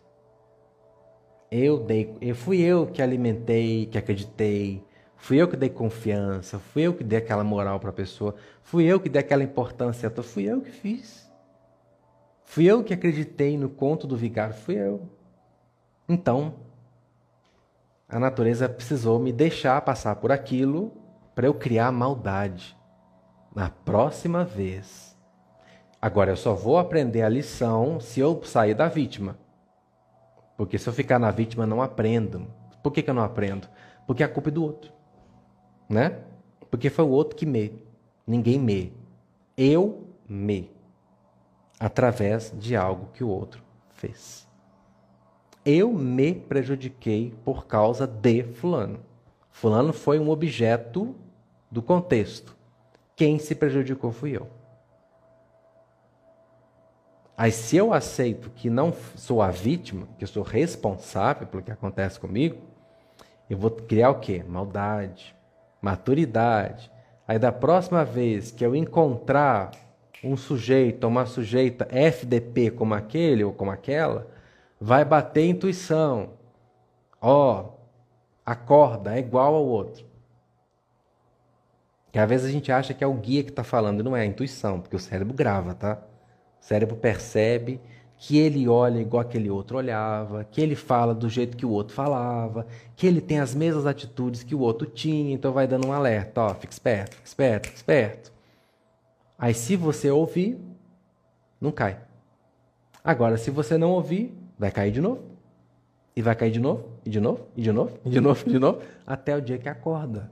Eu 1.50 1.80
dei, 1.80 2.16
eu 2.22 2.36
fui 2.36 2.62
eu 2.62 2.88
que 2.88 3.02
alimentei, 3.02 3.86
que 3.86 3.98
acreditei, 3.98 4.84
fui 5.26 5.42
eu 5.42 5.48
que 5.48 5.58
dei 5.58 5.70
confiança, 5.70 6.60
fui 6.60 6.84
eu 6.84 6.94
que 6.94 7.04
dei 7.04 7.18
aquela 7.18 7.44
moral 7.44 7.80
para 7.80 7.90
a 7.90 7.94
pessoa, 7.94 8.36
fui 8.62 8.86
eu 8.86 9.00
que 9.00 9.10
dei 9.10 9.20
aquela 9.20 9.44
importância, 9.44 10.08
fui 10.22 10.44
eu 10.44 10.62
que 10.62 10.70
fiz. 10.70 11.28
Fui 12.44 12.66
eu 12.66 12.84
que 12.84 12.94
acreditei 12.94 13.58
no 13.58 13.68
conto 13.68 14.06
do 14.06 14.16
vigário, 14.16 14.54
fui 14.54 14.76
eu. 14.76 15.10
Então, 16.08 16.54
a 18.08 18.20
natureza 18.20 18.70
precisou 18.70 19.18
me 19.18 19.34
deixar 19.34 19.82
passar 19.82 20.16
por 20.18 20.32
aquilo 20.32 20.92
para 21.34 21.48
eu 21.48 21.56
criar 21.56 21.92
maldade 21.92 22.78
na 23.56 23.72
próxima 23.72 24.46
vez. 24.46 25.18
Agora 26.00 26.34
eu 26.34 26.38
só 26.38 26.54
vou 26.54 26.78
aprender 26.78 27.24
a 27.24 27.30
lição 27.30 28.00
se 28.00 28.20
eu 28.20 28.44
sair 28.44 28.76
da 28.76 28.88
vítima. 28.88 29.36
Porque 30.56 30.78
se 30.78 30.88
eu 30.88 30.94
ficar 30.94 31.18
na 31.18 31.32
vítima, 31.32 31.66
não 31.66 31.82
aprendo. 31.82 32.46
Por 32.84 32.92
que, 32.92 33.02
que 33.02 33.10
eu 33.10 33.16
não 33.16 33.24
aprendo? 33.24 33.68
Porque 34.06 34.24
a 34.24 34.30
culpa 34.30 34.50
é 34.50 34.52
do 34.52 34.64
outro. 34.64 34.95
Né? 35.90 36.20
Porque 36.70 36.90
foi 36.90 37.06
o 37.06 37.10
outro 37.10 37.36
que 37.36 37.46
me. 37.46 37.74
Ninguém 38.26 38.60
me. 38.60 38.94
Eu 39.58 40.08
me. 40.28 40.72
Através 41.80 42.54
de 42.58 42.76
algo 42.76 43.12
que 43.14 43.24
o 43.24 43.30
outro 43.30 43.64
fez. 43.94 44.48
Eu 45.64 45.92
me 45.92 46.34
prejudiquei 46.34 47.34
por 47.44 47.66
causa 47.66 48.06
de 48.06 48.44
Fulano. 48.44 49.00
Fulano 49.50 49.94
foi 49.94 50.20
um 50.20 50.30
objeto 50.30 51.16
do 51.72 51.82
contexto. 51.82 52.56
Quem 53.16 53.40
se 53.40 53.56
prejudicou 53.56 54.12
fui 54.12 54.36
eu. 54.36 54.48
Aí, 57.38 57.52
se 57.52 57.76
eu 57.76 57.94
aceito 57.94 58.50
que 58.50 58.70
não 58.70 58.94
sou 59.16 59.42
a 59.42 59.52
vítima, 59.52 60.08
que 60.18 60.24
eu 60.24 60.28
sou 60.28 60.42
responsável 60.44 61.46
pelo 61.48 61.64
que 61.64 61.72
acontece 61.72 62.18
comigo, 62.18 62.62
eu 63.50 63.58
vou 63.58 63.72
criar 63.72 64.10
o 64.10 64.20
quê? 64.20 64.44
Maldade, 64.48 65.35
maturidade. 65.86 66.92
Aí, 67.28 67.38
da 67.38 67.52
próxima 67.52 68.04
vez 68.04 68.50
que 68.50 68.66
eu 68.66 68.76
encontrar 68.76 69.70
um 70.24 70.36
sujeito 70.36 71.08
uma 71.08 71.28
sujeita 71.28 71.88
FDP 71.92 72.72
como 72.72 72.96
aquele 72.96 73.44
ou 73.44 73.54
como 73.54 73.70
aquela, 73.70 74.28
vai 74.82 75.06
bater 75.06 75.46
intuição. 75.46 76.32
Ó, 77.22 77.62
oh, 77.62 77.70
acorda, 78.44 79.16
é 79.16 79.20
igual 79.20 79.54
ao 79.54 79.64
outro. 79.64 80.04
Que 82.12 82.18
às 82.18 82.28
vezes 82.28 82.48
a 82.48 82.52
gente 82.52 82.72
acha 82.72 82.94
que 82.94 83.04
é 83.04 83.08
o 83.08 83.14
guia 83.14 83.44
que 83.44 83.52
está 83.52 83.64
falando, 83.64 84.04
não 84.04 84.18
é 84.18 84.22
a 84.22 84.26
intuição, 84.26 84.80
porque 84.80 84.96
o 84.96 85.00
cérebro 85.00 85.36
grava, 85.36 85.76
tá? 85.76 86.00
O 86.60 86.66
cérebro 86.66 86.96
percebe 86.96 87.80
que 88.18 88.38
ele 88.38 88.68
olha 88.68 89.00
igual 89.00 89.22
aquele 89.22 89.50
outro 89.50 89.78
olhava, 89.78 90.44
que 90.44 90.62
ele 90.62 90.76
fala 90.76 91.14
do 91.14 91.30
jeito 91.30 91.58
que 91.58 91.66
o 91.66 91.70
outro 91.70 91.94
falava, 91.94 92.66
que 92.96 93.06
ele 93.06 93.22
tem 93.22 93.40
as 93.40 93.54
mesmas 93.54 93.86
atitudes 93.86 94.44
que 94.44 94.56
o 94.56 94.60
outro 94.60 94.88
tinha, 94.88 95.34
então 95.34 95.52
vai 95.52 95.68
dando 95.68 95.88
um 95.88 95.92
alerta, 95.92 96.42
ó, 96.42 96.54
fica 96.54 96.72
esperto, 96.72 97.16
fica 97.16 97.28
esperto, 97.28 97.66
fica 97.68 97.78
esperto. 97.78 98.34
Aí 99.38 99.54
se 99.54 99.76
você 99.76 100.10
ouvir, 100.10 100.58
não 101.60 101.72
cai. 101.72 102.00
Agora, 103.04 103.38
se 103.38 103.52
você 103.52 103.78
não 103.78 103.92
ouvir, 103.92 104.34
vai 104.58 104.72
cair 104.72 104.92
de 104.92 105.02
novo. 105.02 105.22
E 106.16 106.22
vai 106.22 106.34
cair 106.34 106.52
de 106.52 106.60
novo, 106.60 106.86
e 107.06 107.10
de 107.10 107.20
novo, 107.20 107.46
e 107.56 107.62
de 107.62 107.72
novo, 107.72 108.00
e 108.06 108.10
de 108.10 108.22
novo, 108.22 108.44
e 108.46 108.50
de 108.50 108.60
novo, 108.60 108.82
até 109.06 109.36
o 109.36 109.42
dia 109.42 109.58
que 109.58 109.68
acorda. 109.68 110.32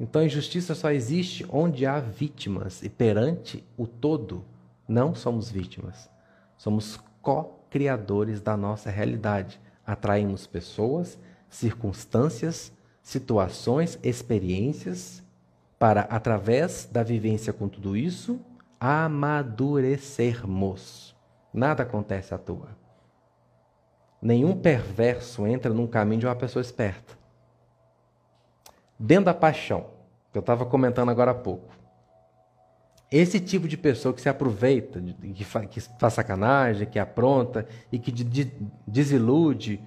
Então 0.00 0.22
a 0.22 0.24
injustiça 0.24 0.74
só 0.74 0.90
existe 0.90 1.44
onde 1.50 1.84
há 1.84 2.00
vítimas 2.00 2.82
e 2.82 2.88
perante 2.88 3.62
o 3.76 3.86
todo 3.86 4.44
não 4.88 5.14
somos 5.14 5.50
vítimas. 5.50 6.08
Somos 6.56 6.98
co-criadores 7.22 8.40
da 8.40 8.56
nossa 8.56 8.90
realidade. 8.90 9.60
Atraímos 9.86 10.46
pessoas, 10.46 11.18
circunstâncias, 11.48 12.72
situações, 13.02 13.98
experiências 14.02 15.22
para 15.78 16.00
através 16.02 16.88
da 16.90 17.02
vivência 17.02 17.52
com 17.52 17.68
tudo 17.68 17.96
isso 17.96 18.40
amadurecermos. 18.80 21.14
Nada 21.52 21.82
acontece 21.82 22.32
à 22.34 22.38
toa. 22.38 22.76
Nenhum 24.20 24.56
perverso 24.56 25.46
entra 25.46 25.72
num 25.72 25.86
caminho 25.86 26.20
de 26.20 26.26
uma 26.26 26.36
pessoa 26.36 26.60
esperta 26.60 27.16
dentro 28.98 29.26
da 29.26 29.34
paixão, 29.34 29.86
que 30.32 30.38
eu 30.38 30.40
estava 30.40 30.66
comentando 30.66 31.10
agora 31.10 31.30
há 31.30 31.34
pouco. 31.34 31.77
Esse 33.10 33.40
tipo 33.40 33.66
de 33.66 33.76
pessoa 33.76 34.12
que 34.12 34.20
se 34.20 34.28
aproveita, 34.28 35.00
que, 35.00 35.44
que 35.68 35.80
faz 35.80 36.12
sacanagem, 36.12 36.86
que 36.86 36.98
apronta 36.98 37.66
e 37.90 37.98
que 37.98 38.12
desilude, 38.86 39.80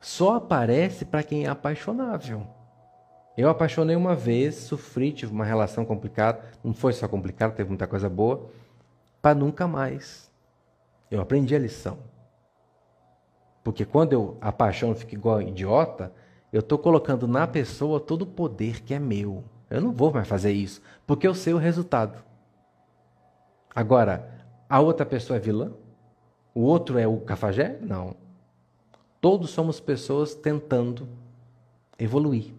só 0.00 0.36
aparece 0.36 1.04
para 1.04 1.22
quem 1.22 1.46
é 1.46 1.48
apaixonável. 1.48 2.46
Eu 3.36 3.48
apaixonei 3.48 3.96
uma 3.96 4.14
vez, 4.14 4.54
sofri, 4.54 5.10
tive 5.10 5.32
uma 5.32 5.44
relação 5.44 5.84
complicada, 5.84 6.40
não 6.62 6.72
foi 6.72 6.92
só 6.92 7.08
complicada, 7.08 7.54
teve 7.54 7.68
muita 7.68 7.88
coisa 7.88 8.08
boa, 8.08 8.48
para 9.20 9.34
nunca 9.34 9.66
mais. 9.66 10.30
Eu 11.10 11.20
aprendi 11.20 11.56
a 11.56 11.58
lição. 11.58 11.98
Porque 13.64 13.84
quando 13.84 14.12
eu 14.12 14.38
apaixono, 14.40 14.94
fico 14.94 15.14
igual 15.14 15.42
idiota, 15.42 16.12
eu 16.52 16.60
estou 16.60 16.78
colocando 16.78 17.26
na 17.26 17.48
pessoa 17.48 17.98
todo 17.98 18.22
o 18.22 18.26
poder 18.26 18.82
que 18.82 18.94
é 18.94 18.98
meu. 19.00 19.42
eu 19.68 19.80
não 19.80 19.90
vou 19.90 20.12
mais 20.12 20.28
fazer 20.28 20.52
isso, 20.52 20.80
porque 21.04 21.26
eu 21.26 21.34
sei 21.34 21.52
o 21.52 21.58
resultado. 21.58 22.22
Agora, 23.74 24.30
a 24.68 24.80
outra 24.80 25.04
pessoa 25.04 25.36
é 25.36 25.40
vilã? 25.40 25.72
O 26.54 26.60
outro 26.60 26.98
é 26.98 27.06
o 27.06 27.18
cafajé? 27.18 27.78
Não. 27.80 28.14
Todos 29.20 29.50
somos 29.50 29.80
pessoas 29.80 30.34
tentando 30.34 31.08
evoluir 31.98 32.52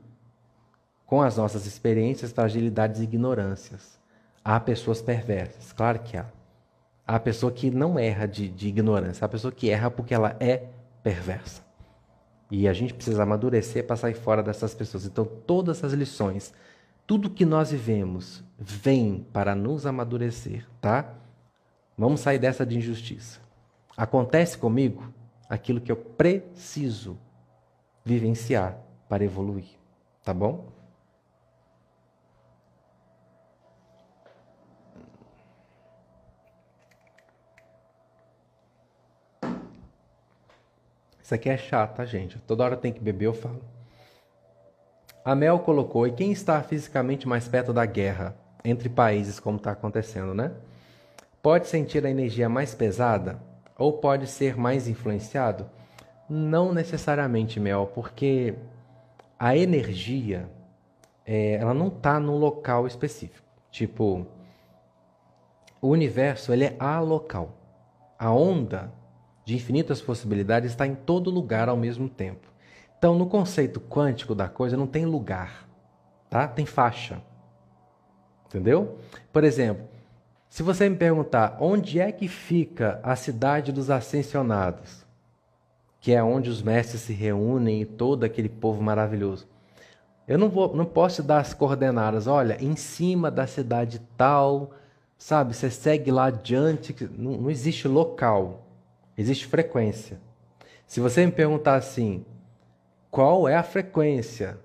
com 1.05 1.22
as 1.22 1.38
nossas 1.38 1.65
experiências, 1.65 2.31
fragilidades 2.31 3.00
e 3.00 3.03
ignorâncias. 3.03 4.00
Há 4.43 4.60
pessoas 4.60 5.01
perversas, 5.01 5.72
claro 5.72 6.00
que 6.00 6.17
há. 6.17 6.25
Há 7.07 7.19
pessoa 7.19 7.51
que 7.51 7.69
não 7.69 8.00
erra 8.00 8.27
de, 8.27 8.50
de 8.50 8.67
ignorância, 8.67 9.25
há 9.25 9.29
pessoa 9.29 9.51
que 9.51 9.69
erra 9.69 9.91
porque 9.91 10.13
ela 10.13 10.36
é 10.39 10.63
perversa. 11.03 11.63
E 12.50 12.67
a 12.67 12.74
gente 12.74 12.93
precisa 12.93 13.24
amadurecer 13.24 13.86
para 13.86 13.95
sair 13.95 14.13
fora 14.13 14.41
dessas 14.41 14.74
pessoas. 14.74 15.05
Então, 15.05 15.25
todas 15.25 15.84
as 15.84 15.93
lições, 15.93 16.53
tudo 17.08 17.30
que 17.30 17.46
nós 17.46 17.72
vivemos, 17.72 18.44
vem 18.58 19.26
para 19.32 19.54
nos 19.54 19.86
amadurecer, 19.86 20.68
tá? 20.82 21.14
Vamos 21.98 22.22
sair 22.22 22.40
dessa 22.40 22.66
de 22.66 22.78
injustiça. 22.78 23.40
Acontece 23.96 24.58
comigo 24.58 25.14
aquilo 25.48 25.80
que 25.80 25.92
eu 25.92 25.96
preciso 25.96 27.18
vivenciar 28.04 28.78
para 29.08 29.24
evoluir, 29.24 29.68
tá 30.24 30.34
bom? 30.34 30.68
Isso 41.22 41.34
aqui 41.34 41.50
é 41.50 41.58
chato, 41.58 41.96
tá, 41.96 42.06
gente? 42.06 42.38
Toda 42.40 42.64
hora 42.64 42.78
tem 42.78 42.94
que 42.94 43.00
beber, 43.00 43.26
eu 43.26 43.34
falo. 43.34 43.75
A 45.25 45.34
Mel 45.34 45.58
colocou: 45.58 46.05
e 46.05 46.12
quem 46.12 46.32
está 46.32 46.62
fisicamente 46.62 47.27
mais 47.27 47.48
perto 47.48 47.74
da 47.74 47.84
guerra 47.84 48.38
entre 48.63 48.88
países, 48.88 49.39
como 49.39 49.58
está 49.58 49.72
acontecendo, 49.72 50.36
né? 50.36 50.51
Pode 51.41 51.67
sentir 51.67 52.05
a 52.05 52.10
energia 52.12 52.48
mais 52.48 52.75
pesada 52.75 53.41
ou 53.75 53.94
pode 53.94 54.27
ser 54.27 54.55
mais 54.55 54.88
influenciado? 54.88 55.67
Não 56.29 56.72
necessariamente, 56.72 57.60
Mel, 57.60 57.91
porque 57.94 58.53
a 59.39 59.58
energia 59.58 60.48
é, 61.25 61.53
ela 61.55 61.74
não 61.74 61.88
está 61.88 62.20
num 62.20 62.38
local 62.38 62.86
específico. 62.86 63.46
Tipo, 63.72 64.27
o 65.82 65.88
universo 65.88 66.53
ele 66.53 66.65
é 66.65 66.75
alocal. 66.77 67.58
A 68.17 68.32
onda 68.32 68.91
de 69.44 69.55
infinitas 69.55 70.01
possibilidades 70.01 70.72
está 70.72 70.86
em 70.86 70.96
todo 70.96 71.32
lugar 71.32 71.67
ao 71.67 71.77
mesmo 71.77 72.08
tempo. 72.08 72.55
Então, 73.06 73.14
no 73.14 73.28
conceito 73.28 73.80
quântico 73.80 74.34
da 74.34 74.50
coisa, 74.50 74.76
não 74.76 74.88
tem 74.88 75.06
lugar, 75.06 75.70
tá? 76.28 76.48
Tem 76.48 76.66
faixa. 76.66 77.22
Entendeu? 78.48 78.98
Por 79.32 79.44
exemplo, 79.44 79.86
se 80.50 80.64
você 80.64 80.90
me 80.90 80.96
perguntar 80.96 81.56
onde 81.60 82.00
é 82.00 82.12
que 82.12 82.28
fica 82.28 83.00
a 83.04 83.16
cidade 83.16 83.72
dos 83.72 83.92
ascensionados, 83.92 85.06
que 86.00 86.14
é 86.14 86.24
onde 86.24 86.50
os 86.50 86.64
mestres 86.64 87.02
se 87.02 87.14
reúnem 87.14 87.84
e 87.84 87.86
todo 87.86 88.24
aquele 88.24 88.50
povo 88.50 88.82
maravilhoso, 88.82 89.48
eu 90.28 90.40
não, 90.40 90.50
vou, 90.50 90.76
não 90.76 90.84
posso 90.84 91.22
dar 91.22 91.42
as 91.42 91.54
coordenadas. 91.54 92.26
Olha, 92.26 92.58
em 92.60 92.76
cima 92.76 93.30
da 93.30 93.46
cidade 93.46 94.02
tal, 94.18 94.72
sabe? 95.16 95.56
Você 95.56 95.70
segue 95.70 96.10
lá 96.10 96.26
adiante. 96.26 96.96
Não, 97.16 97.34
não 97.34 97.52
existe 97.52 97.88
local. 97.88 98.66
Existe 99.16 99.46
frequência. 99.46 100.20
Se 100.88 101.00
você 101.00 101.24
me 101.24 101.32
perguntar 101.32 101.76
assim, 101.76 102.26
qual 103.15 103.48
é 103.48 103.55
a 103.55 103.63
frequência 103.63 104.60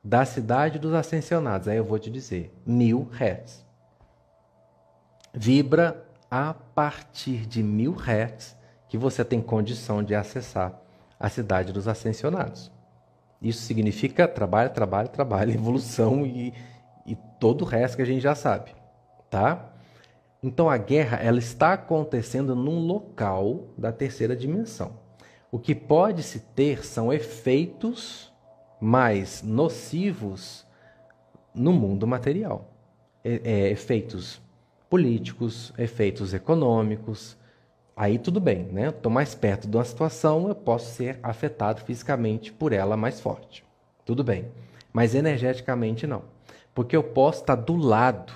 da 0.00 0.24
cidade 0.24 0.78
dos 0.78 0.94
ascensionados? 0.94 1.66
Aí 1.66 1.76
eu 1.76 1.84
vou 1.84 1.98
te 1.98 2.08
dizer, 2.08 2.54
mil 2.64 3.10
hertz. 3.10 3.66
Vibra 5.34 6.06
a 6.30 6.54
partir 6.54 7.46
de 7.46 7.64
mil 7.64 7.92
hertz 7.92 8.56
que 8.88 8.96
você 8.96 9.24
tem 9.24 9.42
condição 9.42 10.04
de 10.04 10.14
acessar 10.14 10.80
a 11.18 11.28
cidade 11.28 11.72
dos 11.72 11.88
ascensionados. 11.88 12.70
Isso 13.42 13.62
significa 13.62 14.28
trabalho, 14.28 14.70
trabalho, 14.70 15.08
trabalho, 15.08 15.50
evolução 15.52 16.24
e, 16.24 16.54
e 17.04 17.16
todo 17.40 17.62
o 17.62 17.66
resto 17.66 17.96
que 17.96 18.02
a 18.02 18.06
gente 18.06 18.20
já 18.20 18.36
sabe, 18.36 18.72
tá? 19.28 19.68
Então 20.40 20.70
a 20.70 20.76
guerra 20.76 21.16
ela 21.16 21.40
está 21.40 21.72
acontecendo 21.72 22.54
num 22.54 22.78
local 22.86 23.64
da 23.76 23.90
terceira 23.90 24.36
dimensão. 24.36 24.99
O 25.52 25.58
que 25.58 25.74
pode 25.74 26.22
se 26.22 26.40
ter 26.40 26.84
são 26.84 27.12
efeitos 27.12 28.32
mais 28.80 29.42
nocivos 29.42 30.64
no 31.54 31.72
mundo 31.72 32.06
material. 32.06 32.70
É, 33.24 33.40
é, 33.44 33.70
efeitos 33.70 34.40
políticos, 34.88 35.72
efeitos 35.76 36.32
econômicos. 36.32 37.36
Aí 37.96 38.18
tudo 38.18 38.40
bem, 38.40 38.64
né? 38.64 38.88
Estou 38.88 39.10
mais 39.10 39.34
perto 39.34 39.68
de 39.68 39.76
uma 39.76 39.84
situação, 39.84 40.48
eu 40.48 40.54
posso 40.54 40.94
ser 40.94 41.18
afetado 41.22 41.82
fisicamente 41.82 42.52
por 42.52 42.72
ela 42.72 42.96
mais 42.96 43.20
forte. 43.20 43.64
Tudo 44.04 44.24
bem. 44.24 44.48
Mas 44.92 45.14
energeticamente 45.14 46.06
não. 46.06 46.24
Porque 46.74 46.96
eu 46.96 47.02
posso 47.02 47.40
estar 47.40 47.56
do 47.56 47.76
lado 47.76 48.32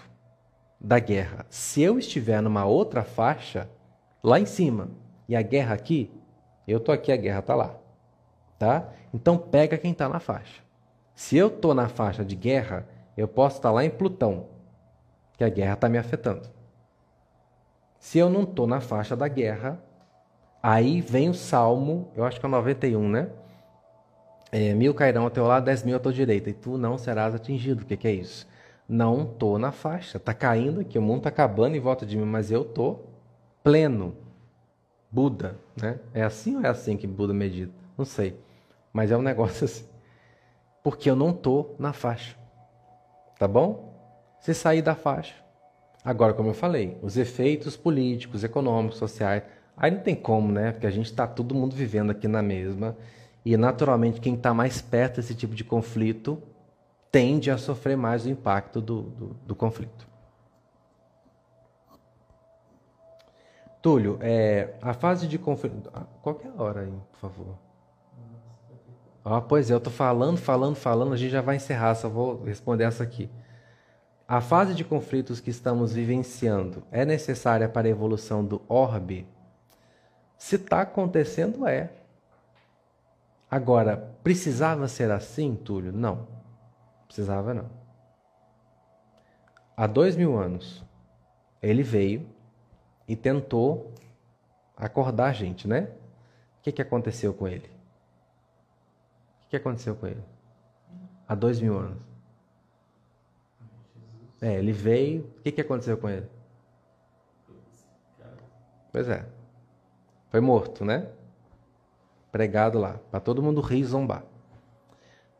da 0.81 0.99
guerra. 0.99 1.47
Se 1.49 1.81
eu 1.81 1.99
estiver 1.99 2.43
numa 2.43 2.65
outra 2.65 3.03
faixa, 3.03 3.69
lá 4.23 4.39
em 4.39 4.47
cima, 4.47 4.91
e 5.29 5.35
a 5.35 5.41
guerra 5.41 5.75
aqui, 5.75 6.11
eu 6.73 6.81
tô 6.81 6.93
aqui, 6.93 7.13
a 7.13 7.17
guerra 7.17 7.43
tá 7.43 7.55
lá. 7.55 7.75
Tá? 8.59 8.89
Então 9.13 9.37
pega 9.37 9.77
quem 9.77 9.93
está 9.93 10.09
na 10.09 10.21
faixa. 10.21 10.63
Se 11.15 11.37
eu 11.37 11.51
tô 11.51 11.75
na 11.75 11.89
faixa 11.89 12.25
de 12.25 12.35
guerra, 12.35 12.87
eu 13.17 13.29
posso 13.29 13.57
estar 13.57 13.69
tá 13.69 13.75
lá 13.75 13.85
em 13.85 13.91
Plutão, 13.91 14.47
que 15.37 15.45
a 15.45 15.49
guerra 15.49 15.75
está 15.75 15.89
me 15.89 15.99
afetando. 15.99 16.49
Se 17.99 18.19
eu 18.19 18.29
não 18.29 18.45
tô 18.45 18.67
na 18.67 18.81
faixa 18.81 19.17
da 19.17 19.29
guerra, 19.29 19.81
aí 20.63 21.01
vem 21.01 21.29
o 21.29 21.35
Salmo, 21.35 22.09
eu 22.17 22.25
acho 22.25 22.39
que 22.39 22.47
é 22.47 22.49
o 22.49 22.53
91, 22.53 23.09
né? 23.09 23.31
É, 24.53 24.73
mil 24.75 24.95
cairão 24.95 25.25
ao 25.25 25.31
teu 25.31 25.47
lado, 25.47 25.65
dez 25.65 25.83
mil 25.83 25.97
à 25.97 25.99
tua 25.99 26.13
direita, 26.13 26.51
e 26.51 26.53
tu 26.53 26.79
não 26.79 26.97
serás 26.97 27.35
atingido. 27.35 27.83
O 27.83 27.87
que, 27.87 27.97
que 27.97 28.07
é 28.07 28.13
isso? 28.13 28.47
não 28.89 29.25
tô 29.27 29.59
na 29.59 29.73
faixa. 29.73 30.19
Tá 30.19 30.35
caindo 30.35 30.81
aqui, 30.81 30.99
o 30.99 31.03
mundo 31.03 31.23
tá 31.23 31.29
acabando 31.29 31.77
em 31.77 31.81
volta 31.81 32.05
de 32.05 32.17
mim, 32.17 32.25
mas 32.25 32.51
eu 32.51 32.65
tô 32.65 33.01
pleno. 33.63 34.17
Buda, 35.15 35.57
né? 35.81 36.01
É 36.13 36.25
assim 36.25 36.57
ou 36.57 36.63
é 36.63 36.69
assim 36.69 36.97
que 36.97 37.07
Buda 37.07 37.33
medita? 37.33 37.73
Não 37.97 38.05
sei. 38.05 38.37
Mas 38.93 39.13
é 39.13 39.17
um 39.17 39.23
negócio 39.23 39.65
assim. 39.65 39.85
Porque 40.83 41.09
eu 41.09 41.15
não 41.15 41.33
tô 41.33 41.77
na 41.79 41.93
faixa. 41.93 42.37
Tá 43.39 43.47
bom? 43.47 43.95
Se 44.41 44.53
sair 44.53 44.83
da 44.83 44.97
faixa. 44.97 45.35
Agora, 46.05 46.35
como 46.35 46.51
eu 46.51 46.55
falei, 46.55 46.99
os 47.01 47.17
efeitos 47.17 47.77
políticos, 47.77 48.43
econômicos, 48.43 48.99
sociais, 48.99 49.45
aí 49.77 49.93
não 49.93 50.01
tem 50.01 50.17
como, 50.17 50.51
né? 50.51 50.73
Porque 50.73 50.87
a 50.87 50.91
gente 50.91 51.07
está 51.07 51.29
todo 51.29 51.55
mundo 51.55 51.77
vivendo 51.77 52.11
aqui 52.11 52.27
na 52.27 52.43
mesma. 52.43 52.97
E 53.45 53.57
naturalmente, 53.57 54.21
quem 54.21 54.35
está 54.35 54.53
mais 54.53 54.83
perto 54.83 55.17
desse 55.17 55.35
tipo 55.35 55.55
de 55.55 55.63
conflito 55.63 56.43
tende 57.13 57.53
a 57.53 57.57
sofrer 57.57 57.97
mais 57.97 58.27
o 58.27 58.31
impacto 58.31 58.81
do, 58.81 59.03
do, 59.03 59.27
do 59.47 59.55
conflito. 59.55 60.07
Túlio, 63.85 64.19
é, 64.23 64.73
a 64.81 64.95
fase 64.95 65.29
de. 65.29 65.39
Ah, 65.93 66.07
qualquer 66.23 66.51
hora 66.57 66.81
aí, 66.81 66.95
por 67.13 67.19
favor. 67.19 67.59
Ah, 69.23 69.43
pois 69.43 69.71
é, 69.71 69.75
eu 69.75 69.77
estou 69.77 69.93
falando, 69.93 70.39
falando, 70.39 70.75
falando, 70.75 71.13
a 71.13 71.17
gente 71.19 71.33
já 71.33 71.43
vai 71.43 71.57
encerrar, 71.57 71.95
só 71.95 72.09
vou 72.09 72.43
responder 72.45 72.85
essa 72.85 73.03
aqui. 73.03 73.29
A 74.27 74.41
fase 74.41 74.75
de 74.75 74.85
conflitos 74.85 75.39
que 75.39 75.51
estamos 75.51 75.93
vivenciando 75.93 76.83
é 76.91 77.05
necessária 77.05 77.69
para 77.69 77.87
a 77.87 77.91
evolução 77.91 78.43
do 78.43 78.63
orbe? 78.71 79.29
Se 80.39 80.57
está 80.57 80.81
acontecendo, 80.81 81.69
é. 81.69 81.91
Agora, 83.51 83.99
precisava 84.23 84.89
ser 84.89 85.11
assim, 85.11 85.55
Túlio? 85.55 85.93
Não. 85.93 86.27
Precisava 87.07 87.53
não. 87.53 87.69
Há 89.77 89.87
dois 89.87 90.17
mil 90.17 90.39
anos, 90.39 90.83
ele 91.61 91.83
veio 91.83 92.34
e 93.07 93.15
tentou 93.15 93.93
acordar 94.77 95.27
a 95.27 95.33
gente, 95.33 95.69
né? 95.69 95.89
O 96.59 96.63
que, 96.63 96.73
que 96.73 96.83
aconteceu 96.83 97.35
com 97.35 97.47
ele? 97.47 97.67
O 97.67 99.41
que, 99.41 99.51
que 99.51 99.57
aconteceu 99.57 99.95
com 99.95 100.07
ele? 100.07 100.23
Há 101.29 101.35
dois 101.35 101.61
mil 101.61 101.79
anos. 101.79 102.03
É, 104.41 104.55
ele 104.55 104.73
veio. 104.73 105.23
O 105.39 105.43
que, 105.43 105.53
que 105.53 105.61
aconteceu 105.61 105.97
com 105.97 106.09
ele? 106.09 106.27
Pois 108.93 109.09
é. 109.09 109.25
Foi 110.31 110.41
morto, 110.41 110.85
né? 110.85 111.09
Pregado 112.33 112.79
lá, 112.79 112.99
para 113.11 113.21
todo 113.21 113.43
mundo 113.43 113.61
rir 113.61 113.81
e 113.81 113.85
zombar. 113.85 114.25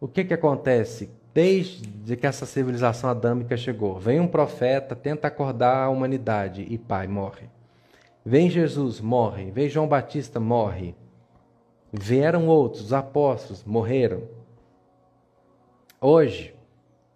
O 0.01 0.07
que, 0.07 0.25
que 0.25 0.35
acontece 0.35 1.11
desde 1.35 2.17
que 2.17 2.27
essa 2.27 2.47
civilização 2.47 3.11
adâmica 3.11 3.57
chegou. 3.57 3.99
Vem 3.99 4.21
um 4.21 4.29
profeta, 4.29 4.95
tenta 4.95 5.27
acordar 5.27 5.79
a 5.79 5.89
humanidade 5.89 6.65
e 6.71 6.79
pai 6.79 7.09
morre. 7.09 7.49
Vem 8.25 8.49
Jesus, 8.49 9.01
morre. 9.01 9.51
Vem 9.51 9.69
João 9.69 9.87
Batista, 9.87 10.41
morre. 10.41 10.95
Vieram 11.93 12.49
outros, 12.49 12.87
os 12.87 12.93
apóstolos, 12.93 13.65
morreram. 13.65 14.23
Hoje, 16.01 16.55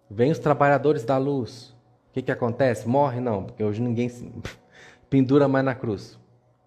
Vem 0.09 0.31
os 0.31 0.39
trabalhadores 0.39 1.03
da 1.03 1.17
luz. 1.17 1.75
O 2.09 2.13
que, 2.13 2.23
que 2.23 2.31
acontece? 2.31 2.87
Morre? 2.87 3.19
Não, 3.19 3.43
porque 3.43 3.63
hoje 3.63 3.79
ninguém 3.79 4.09
se 4.09 4.27
pendura 5.07 5.47
mais 5.47 5.63
na 5.63 5.75
cruz. 5.75 6.17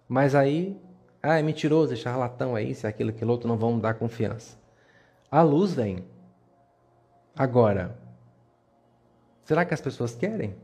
Mas 0.07 0.33
aí, 0.33 0.79
ah, 1.21 1.37
é 1.37 1.41
mentiroso, 1.41 1.93
é 1.93 1.97
charlatão, 1.97 2.57
é 2.57 2.63
isso, 2.63 2.87
é 2.87 2.89
aquilo, 2.89 3.09
aquilo 3.09 3.31
outro, 3.31 3.47
não 3.47 3.57
vamos 3.57 3.81
dar 3.81 3.95
confiança. 3.95 4.57
A 5.29 5.41
luz 5.41 5.73
vem. 5.73 6.05
Agora, 7.35 7.97
será 9.43 9.65
que 9.65 9.73
as 9.73 9.81
pessoas 9.81 10.15
querem? 10.15 10.55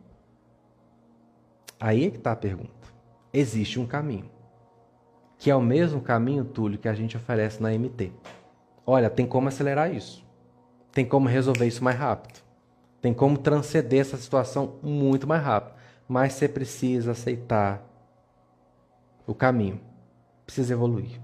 Aí 1.80 2.06
é 2.06 2.12
que 2.12 2.18
está 2.18 2.32
a 2.32 2.36
pergunta. 2.36 2.79
Existe 3.32 3.80
um 3.80 3.86
caminho, 3.86 4.30
que 5.38 5.52
é 5.52 5.56
o 5.56 5.62
mesmo 5.62 6.02
caminho, 6.02 6.44
Túlio, 6.44 6.80
que 6.80 6.88
a 6.88 6.94
gente 6.94 7.16
oferece 7.16 7.62
na 7.62 7.72
MT. 7.72 8.12
Olha, 8.86 9.10
tem 9.10 9.26
como 9.26 9.48
acelerar 9.48 9.94
isso. 9.94 10.26
Tem 10.92 11.06
como 11.06 11.30
resolver 11.30 11.68
isso 11.68 11.84
mais 11.84 11.98
rápido. 11.98 12.42
Tem 13.02 13.14
como 13.14 13.38
transcender 13.38 14.02
essa 14.02 14.18
situação 14.18 14.80
muito 14.82 15.28
mais 15.28 15.44
rápido. 15.44 15.76
Mas 16.08 16.34
você 16.34 16.48
precisa 16.48 17.12
aceitar 17.12 17.82
o 19.28 19.36
caminho. 19.36 19.80
Precisa 20.46 20.74
evoluir. 20.74 21.22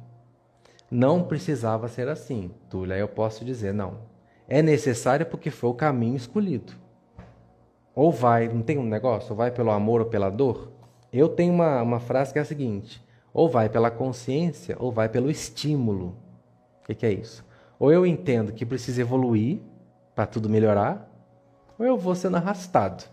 Não 0.92 1.24
precisava 1.24 1.88
ser 1.88 2.08
assim, 2.08 2.52
Túlio. 2.70 2.94
Aí 2.94 3.00
eu 3.00 3.08
posso 3.08 3.44
dizer, 3.44 3.74
não. 3.74 3.98
É 4.48 4.62
necessário 4.62 5.26
porque 5.26 5.50
foi 5.50 5.72
o 5.72 5.74
caminho 5.74 6.16
escolhido. 6.16 6.74
Ou 7.96 8.12
vai, 8.12 8.48
não 8.48 8.62
tem 8.62 8.78
um 8.78 8.86
negócio? 8.86 9.32
Ou 9.32 9.36
vai 9.36 9.50
pelo 9.50 9.72
amor 9.72 10.02
ou 10.02 10.08
pela 10.08 10.30
dor? 10.30 10.72
Eu 11.18 11.30
tenho 11.30 11.54
uma, 11.54 11.82
uma 11.82 12.00
frase 12.00 12.34
que 12.34 12.40
é 12.40 12.42
a 12.42 12.46
seguinte: 12.46 13.04
ou 13.34 13.50
vai 13.50 13.70
pela 13.70 13.90
consciência 13.90 14.76
ou 14.80 14.92
vai 14.92 15.08
pelo 15.08 15.30
estímulo. 15.30 16.18
O 16.82 16.86
que, 16.86 16.96
que 16.96 17.06
é 17.06 17.12
isso? 17.12 17.44
Ou 17.80 17.92
eu 17.92 18.06
entendo 18.06 18.54
que 18.54 18.66
precisa 18.66 19.02
evoluir 19.02 19.60
para 20.14 20.26
tudo 20.26 20.50
melhorar, 20.50 21.10
ou 21.78 21.86
eu 21.86 21.98
vou 21.98 22.16
sendo 22.16 22.38
arrastado. 22.38 23.04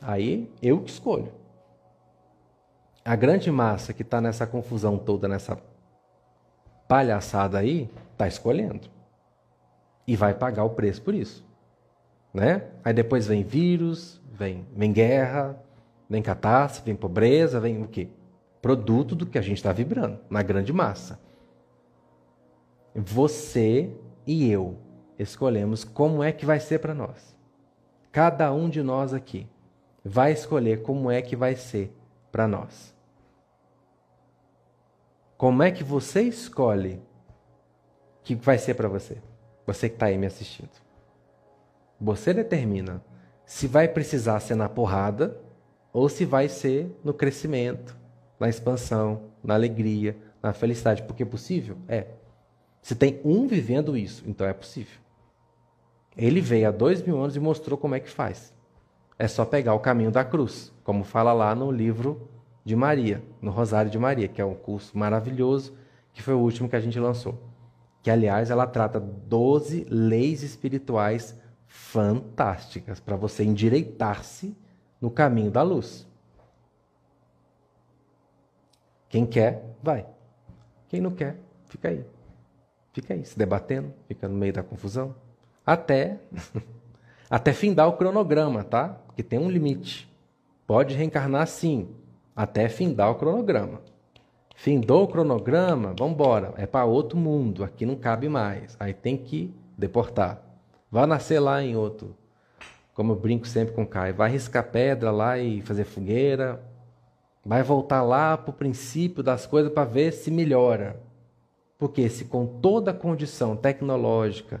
Aí 0.00 0.50
eu 0.62 0.80
que 0.80 0.90
escolho. 0.90 1.32
A 3.04 3.16
grande 3.16 3.50
massa 3.50 3.92
que 3.92 4.02
está 4.02 4.20
nessa 4.20 4.46
confusão 4.46 4.98
toda, 4.98 5.26
nessa 5.26 5.58
palhaçada 6.86 7.58
aí, 7.58 7.90
está 8.12 8.26
escolhendo. 8.28 8.88
E 10.06 10.14
vai 10.14 10.34
pagar 10.34 10.64
o 10.64 10.70
preço 10.70 11.02
por 11.02 11.14
isso. 11.14 11.44
Né? 12.32 12.64
Aí 12.84 12.92
depois 12.92 13.26
vem 13.26 13.42
vírus, 13.42 14.20
vem, 14.30 14.66
vem 14.74 14.92
guerra, 14.92 15.58
vem 16.08 16.22
catástrofe, 16.22 16.86
vem 16.86 16.96
pobreza, 16.96 17.60
vem 17.60 17.82
o 17.82 17.88
quê? 17.88 18.08
Produto 18.62 19.14
do 19.14 19.26
que 19.26 19.38
a 19.38 19.42
gente 19.42 19.58
está 19.58 19.72
vibrando, 19.72 20.18
na 20.30 20.42
grande 20.42 20.72
massa. 20.72 21.20
Você 22.94 23.92
e 24.26 24.50
eu 24.50 24.78
escolhemos 25.18 25.84
como 25.84 26.22
é 26.22 26.32
que 26.32 26.46
vai 26.46 26.60
ser 26.60 26.78
para 26.78 26.94
nós. 26.94 27.36
Cada 28.10 28.52
um 28.52 28.68
de 28.68 28.82
nós 28.82 29.12
aqui 29.12 29.48
vai 30.04 30.32
escolher 30.32 30.82
como 30.82 31.10
é 31.10 31.20
que 31.20 31.36
vai 31.36 31.54
ser 31.54 31.92
para 32.32 32.48
nós. 32.48 32.94
Como 35.36 35.62
é 35.62 35.70
que 35.70 35.84
você 35.84 36.22
escolhe 36.22 37.00
que 38.24 38.34
vai 38.34 38.58
ser 38.58 38.74
para 38.74 38.88
você? 38.88 39.18
Você 39.66 39.88
que 39.88 39.94
está 39.94 40.06
aí 40.06 40.18
me 40.18 40.26
assistindo. 40.26 40.70
Você 42.00 42.32
determina 42.32 43.02
se 43.44 43.66
vai 43.66 43.86
precisar 43.86 44.40
ser 44.40 44.54
na 44.54 44.68
porrada 44.68 45.40
ou 45.98 46.08
se 46.08 46.24
vai 46.24 46.48
ser 46.48 46.96
no 47.02 47.12
crescimento, 47.12 47.96
na 48.38 48.48
expansão, 48.48 49.22
na 49.42 49.54
alegria, 49.54 50.16
na 50.40 50.52
felicidade. 50.52 51.02
Porque 51.02 51.24
é 51.24 51.26
possível? 51.26 51.76
É. 51.88 52.06
Se 52.80 52.94
tem 52.94 53.20
um 53.24 53.48
vivendo 53.48 53.96
isso, 53.96 54.22
então 54.24 54.46
é 54.46 54.52
possível. 54.52 54.96
Ele 56.16 56.40
veio 56.40 56.68
há 56.68 56.70
dois 56.70 57.02
mil 57.02 57.20
anos 57.20 57.34
e 57.34 57.40
mostrou 57.40 57.76
como 57.76 57.96
é 57.96 58.00
que 58.00 58.08
faz. 58.08 58.54
É 59.18 59.26
só 59.26 59.44
pegar 59.44 59.74
o 59.74 59.80
caminho 59.80 60.12
da 60.12 60.24
cruz, 60.24 60.72
como 60.84 61.02
fala 61.02 61.32
lá 61.32 61.52
no 61.52 61.72
livro 61.72 62.28
de 62.64 62.76
Maria, 62.76 63.20
no 63.42 63.50
Rosário 63.50 63.90
de 63.90 63.98
Maria, 63.98 64.28
que 64.28 64.40
é 64.40 64.44
um 64.44 64.54
curso 64.54 64.96
maravilhoso, 64.96 65.74
que 66.12 66.22
foi 66.22 66.34
o 66.34 66.38
último 66.38 66.68
que 66.68 66.76
a 66.76 66.80
gente 66.80 67.00
lançou. 67.00 67.42
Que, 68.04 68.10
aliás, 68.10 68.50
ela 68.50 68.68
trata 68.68 69.00
12 69.00 69.84
leis 69.90 70.44
espirituais 70.44 71.36
fantásticas 71.66 73.00
para 73.00 73.16
você 73.16 73.42
endireitar-se 73.42 74.56
no 75.00 75.10
caminho 75.10 75.50
da 75.50 75.62
luz. 75.62 76.06
Quem 79.08 79.24
quer, 79.24 79.64
vai. 79.82 80.06
Quem 80.88 81.00
não 81.00 81.10
quer, 81.10 81.36
fica 81.66 81.88
aí. 81.88 82.04
Fica 82.92 83.14
aí, 83.14 83.24
se 83.24 83.38
debatendo, 83.38 83.92
fica 84.06 84.28
no 84.28 84.34
meio 84.34 84.52
da 84.52 84.62
confusão 84.62 85.14
até 85.68 86.18
até 87.28 87.52
findar 87.52 87.86
o 87.88 87.92
cronograma, 87.92 88.64
tá? 88.64 88.88
Porque 89.06 89.22
tem 89.22 89.38
um 89.38 89.50
limite. 89.50 90.10
Pode 90.66 90.94
reencarnar 90.94 91.46
sim, 91.46 91.88
até 92.34 92.70
findar 92.70 93.10
o 93.10 93.16
cronograma. 93.16 93.82
Findou 94.56 95.04
o 95.04 95.08
cronograma, 95.08 95.94
vamos 95.96 96.14
embora, 96.14 96.54
é 96.56 96.66
para 96.66 96.86
outro 96.86 97.18
mundo, 97.18 97.62
aqui 97.62 97.84
não 97.84 97.96
cabe 97.96 98.28
mais. 98.28 98.76
Aí 98.80 98.94
tem 98.94 99.16
que 99.16 99.54
deportar. 99.76 100.42
Vai 100.90 101.06
nascer 101.06 101.38
lá 101.38 101.62
em 101.62 101.76
outro. 101.76 102.16
Como 102.98 103.12
eu 103.12 103.16
brinco 103.16 103.46
sempre 103.46 103.76
com 103.76 103.84
o 103.84 103.86
Caio, 103.86 104.12
vai 104.12 104.28
riscar 104.28 104.72
pedra 104.72 105.12
lá 105.12 105.38
e 105.38 105.62
fazer 105.62 105.84
fogueira. 105.84 106.60
Vai 107.46 107.62
voltar 107.62 108.02
lá 108.02 108.36
para 108.36 108.50
o 108.50 108.52
princípio 108.52 109.22
das 109.22 109.46
coisas 109.46 109.72
para 109.72 109.84
ver 109.84 110.10
se 110.10 110.32
melhora. 110.32 111.00
Porque 111.78 112.08
se 112.08 112.24
com 112.24 112.44
toda 112.44 112.90
a 112.90 112.94
condição 112.94 113.54
tecnológica, 113.54 114.60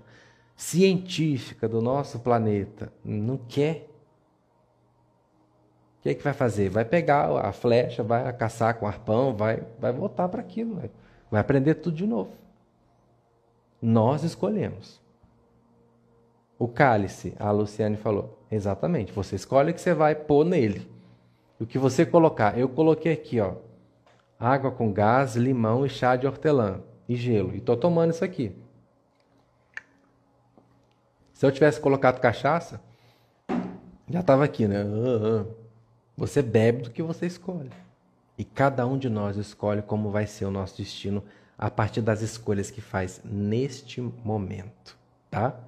científica 0.54 1.68
do 1.68 1.82
nosso 1.82 2.20
planeta 2.20 2.92
não 3.04 3.38
quer, 3.38 3.88
o 5.98 6.02
que, 6.02 6.10
é 6.10 6.14
que 6.14 6.22
vai 6.22 6.32
fazer? 6.32 6.68
Vai 6.68 6.84
pegar 6.84 7.44
a 7.44 7.50
flecha, 7.50 8.04
vai 8.04 8.32
caçar 8.34 8.78
com 8.78 8.86
arpão, 8.86 9.34
vai, 9.34 9.64
vai 9.80 9.92
voltar 9.92 10.28
para 10.28 10.40
aquilo, 10.40 10.76
vai, 10.76 10.90
vai 11.28 11.40
aprender 11.40 11.74
tudo 11.74 11.96
de 11.96 12.06
novo. 12.06 12.30
Nós 13.82 14.22
escolhemos. 14.22 15.07
O 16.58 16.66
cálice, 16.66 17.34
a 17.38 17.50
Luciane 17.50 17.96
falou, 17.96 18.42
exatamente. 18.50 19.12
Você 19.12 19.36
escolhe 19.36 19.70
o 19.70 19.74
que 19.74 19.80
você 19.80 19.94
vai 19.94 20.14
pôr 20.14 20.44
nele. 20.44 20.90
O 21.60 21.66
que 21.66 21.78
você 21.78 22.04
colocar. 22.04 22.58
Eu 22.58 22.68
coloquei 22.68 23.12
aqui, 23.12 23.40
ó, 23.40 23.54
água 24.38 24.70
com 24.70 24.92
gás, 24.92 25.36
limão 25.36 25.86
e 25.86 25.88
chá 25.88 26.16
de 26.16 26.26
hortelã 26.26 26.80
e 27.08 27.16
gelo. 27.16 27.54
E 27.54 27.58
estou 27.58 27.76
tomando 27.76 28.10
isso 28.10 28.24
aqui. 28.24 28.54
Se 31.32 31.46
eu 31.46 31.52
tivesse 31.52 31.80
colocado 31.80 32.20
cachaça, 32.20 32.80
já 34.08 34.20
estava 34.20 34.44
aqui, 34.44 34.66
né? 34.66 34.84
Você 36.16 36.42
bebe 36.42 36.82
do 36.82 36.90
que 36.90 37.02
você 37.02 37.26
escolhe. 37.26 37.70
E 38.36 38.44
cada 38.44 38.84
um 38.86 38.98
de 38.98 39.08
nós 39.08 39.36
escolhe 39.36 39.82
como 39.82 40.10
vai 40.10 40.26
ser 40.26 40.44
o 40.44 40.50
nosso 40.50 40.76
destino 40.76 41.22
a 41.56 41.70
partir 41.70 42.00
das 42.00 42.22
escolhas 42.22 42.70
que 42.70 42.80
faz 42.80 43.20
neste 43.24 44.00
momento, 44.00 44.96
tá? 45.30 45.60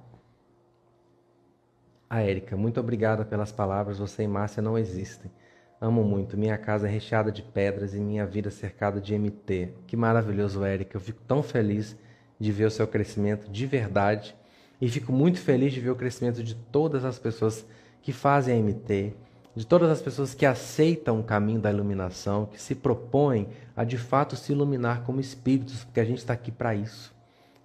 A 2.11 2.19
Érica, 2.19 2.57
muito 2.57 2.77
obrigada 2.77 3.23
pelas 3.23 3.53
palavras. 3.53 3.97
Você 3.97 4.23
e 4.23 4.27
Márcia 4.27 4.61
não 4.61 4.77
existem. 4.77 5.31
Amo 5.79 6.03
muito. 6.03 6.37
Minha 6.37 6.57
casa 6.57 6.85
é 6.85 6.91
recheada 6.91 7.31
de 7.31 7.41
pedras 7.41 7.93
e 7.93 8.01
minha 8.01 8.25
vida 8.25 8.51
cercada 8.51 8.99
de 8.99 9.17
MT. 9.17 9.69
Que 9.87 9.95
maravilhoso, 9.95 10.61
Érica. 10.61 10.97
Eu 10.97 10.99
fico 10.99 11.21
tão 11.25 11.41
feliz 11.41 11.95
de 12.37 12.51
ver 12.51 12.65
o 12.65 12.69
seu 12.69 12.85
crescimento 12.85 13.49
de 13.49 13.65
verdade 13.65 14.35
e 14.81 14.89
fico 14.89 15.13
muito 15.13 15.39
feliz 15.39 15.71
de 15.71 15.79
ver 15.79 15.91
o 15.91 15.95
crescimento 15.95 16.43
de 16.43 16.53
todas 16.53 17.05
as 17.05 17.17
pessoas 17.17 17.65
que 18.01 18.11
fazem 18.11 18.59
a 18.59 18.61
MT, 18.61 19.13
de 19.55 19.65
todas 19.65 19.89
as 19.89 20.01
pessoas 20.01 20.33
que 20.33 20.45
aceitam 20.45 21.21
o 21.21 21.23
caminho 21.23 21.61
da 21.61 21.71
iluminação, 21.71 22.45
que 22.45 22.61
se 22.61 22.75
propõem 22.75 23.47
a 23.73 23.85
de 23.85 23.97
fato 23.97 24.35
se 24.35 24.51
iluminar 24.51 25.03
como 25.03 25.21
espíritos, 25.21 25.85
porque 25.85 26.01
a 26.01 26.05
gente 26.05 26.17
está 26.17 26.33
aqui 26.33 26.51
para 26.51 26.75
isso. 26.75 27.15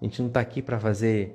A 0.00 0.04
gente 0.04 0.20
não 0.20 0.28
está 0.28 0.38
aqui 0.38 0.62
para 0.62 0.78
fazer 0.78 1.34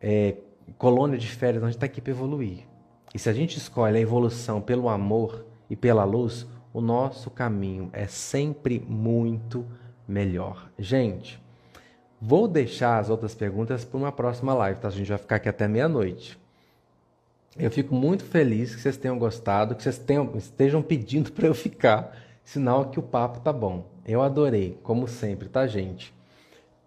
é, 0.00 0.36
colônia 0.78 1.18
de 1.18 1.28
férias, 1.28 1.62
a 1.62 1.66
gente 1.66 1.76
está 1.76 1.86
aqui 1.86 2.00
para 2.00 2.12
evoluir. 2.12 2.66
E 3.14 3.18
se 3.18 3.28
a 3.28 3.32
gente 3.32 3.58
escolhe 3.58 3.98
a 3.98 4.00
evolução 4.00 4.60
pelo 4.60 4.88
amor 4.88 5.44
e 5.68 5.76
pela 5.76 6.04
luz, 6.04 6.46
o 6.72 6.80
nosso 6.80 7.30
caminho 7.30 7.90
é 7.92 8.06
sempre 8.06 8.84
muito 8.88 9.66
melhor. 10.06 10.70
Gente, 10.78 11.40
Vou 12.22 12.46
deixar 12.46 12.98
as 12.98 13.08
outras 13.08 13.34
perguntas 13.34 13.82
para 13.82 13.96
uma 13.96 14.12
próxima 14.12 14.52
live, 14.52 14.78
tá? 14.78 14.88
A 14.88 14.90
gente 14.90 15.08
vai 15.08 15.16
ficar 15.16 15.36
aqui 15.36 15.48
até 15.48 15.66
meia-noite. 15.66 16.38
Eu 17.58 17.70
fico 17.70 17.94
muito 17.94 18.24
feliz 18.24 18.74
que 18.74 18.82
vocês 18.82 18.98
tenham 18.98 19.18
gostado, 19.18 19.74
que 19.74 19.82
vocês 19.82 19.96
tenham, 19.96 20.30
estejam 20.36 20.82
pedindo 20.82 21.32
para 21.32 21.46
eu 21.46 21.54
ficar, 21.54 22.14
sinal 22.44 22.90
que 22.90 22.98
o 22.98 23.02
papo 23.02 23.40
tá 23.40 23.52
bom. 23.52 23.86
Eu 24.06 24.20
adorei, 24.20 24.78
como 24.82 25.08
sempre, 25.08 25.48
tá, 25.48 25.66
gente? 25.66 26.12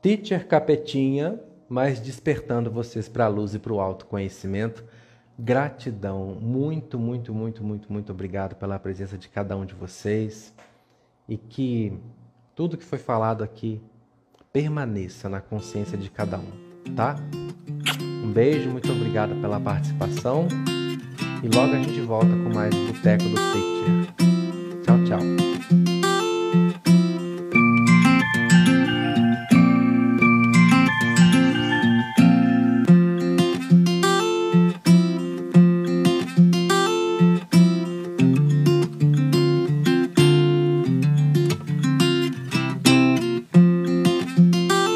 Teacher 0.03 0.47
Capetinha, 0.47 1.39
mas 1.73 1.99
despertando 1.99 2.69
vocês 2.69 3.09
para 3.09 3.25
a 3.25 3.27
luz 3.27 3.55
e 3.55 3.59
para 3.59 3.73
o 3.73 3.79
autoconhecimento. 3.79 4.83
Gratidão, 5.39 6.37
muito, 6.39 6.99
muito, 6.99 7.33
muito, 7.33 7.63
muito, 7.63 7.91
muito 7.91 8.11
obrigado 8.11 8.53
pela 8.55 8.77
presença 8.77 9.17
de 9.17 9.27
cada 9.27 9.57
um 9.57 9.65
de 9.65 9.73
vocês 9.73 10.53
e 11.27 11.35
que 11.35 11.97
tudo 12.53 12.77
que 12.77 12.83
foi 12.85 12.99
falado 12.99 13.43
aqui 13.43 13.81
permaneça 14.51 15.27
na 15.27 15.41
consciência 15.41 15.97
de 15.97 16.11
cada 16.11 16.37
um, 16.37 16.93
tá? 16.95 17.15
Um 18.23 18.31
beijo, 18.31 18.69
muito 18.69 18.91
obrigado 18.91 19.33
pela 19.41 19.59
participação 19.59 20.47
e 21.41 21.47
logo 21.55 21.73
a 21.73 21.81
gente 21.81 21.99
volta 22.01 22.29
com 22.29 22.53
mais 22.53 22.75
Boteco 22.75 23.23
do 23.23 23.35
Teacher. 23.35 24.83
Tchau, 24.83 25.03
tchau. 25.05 25.52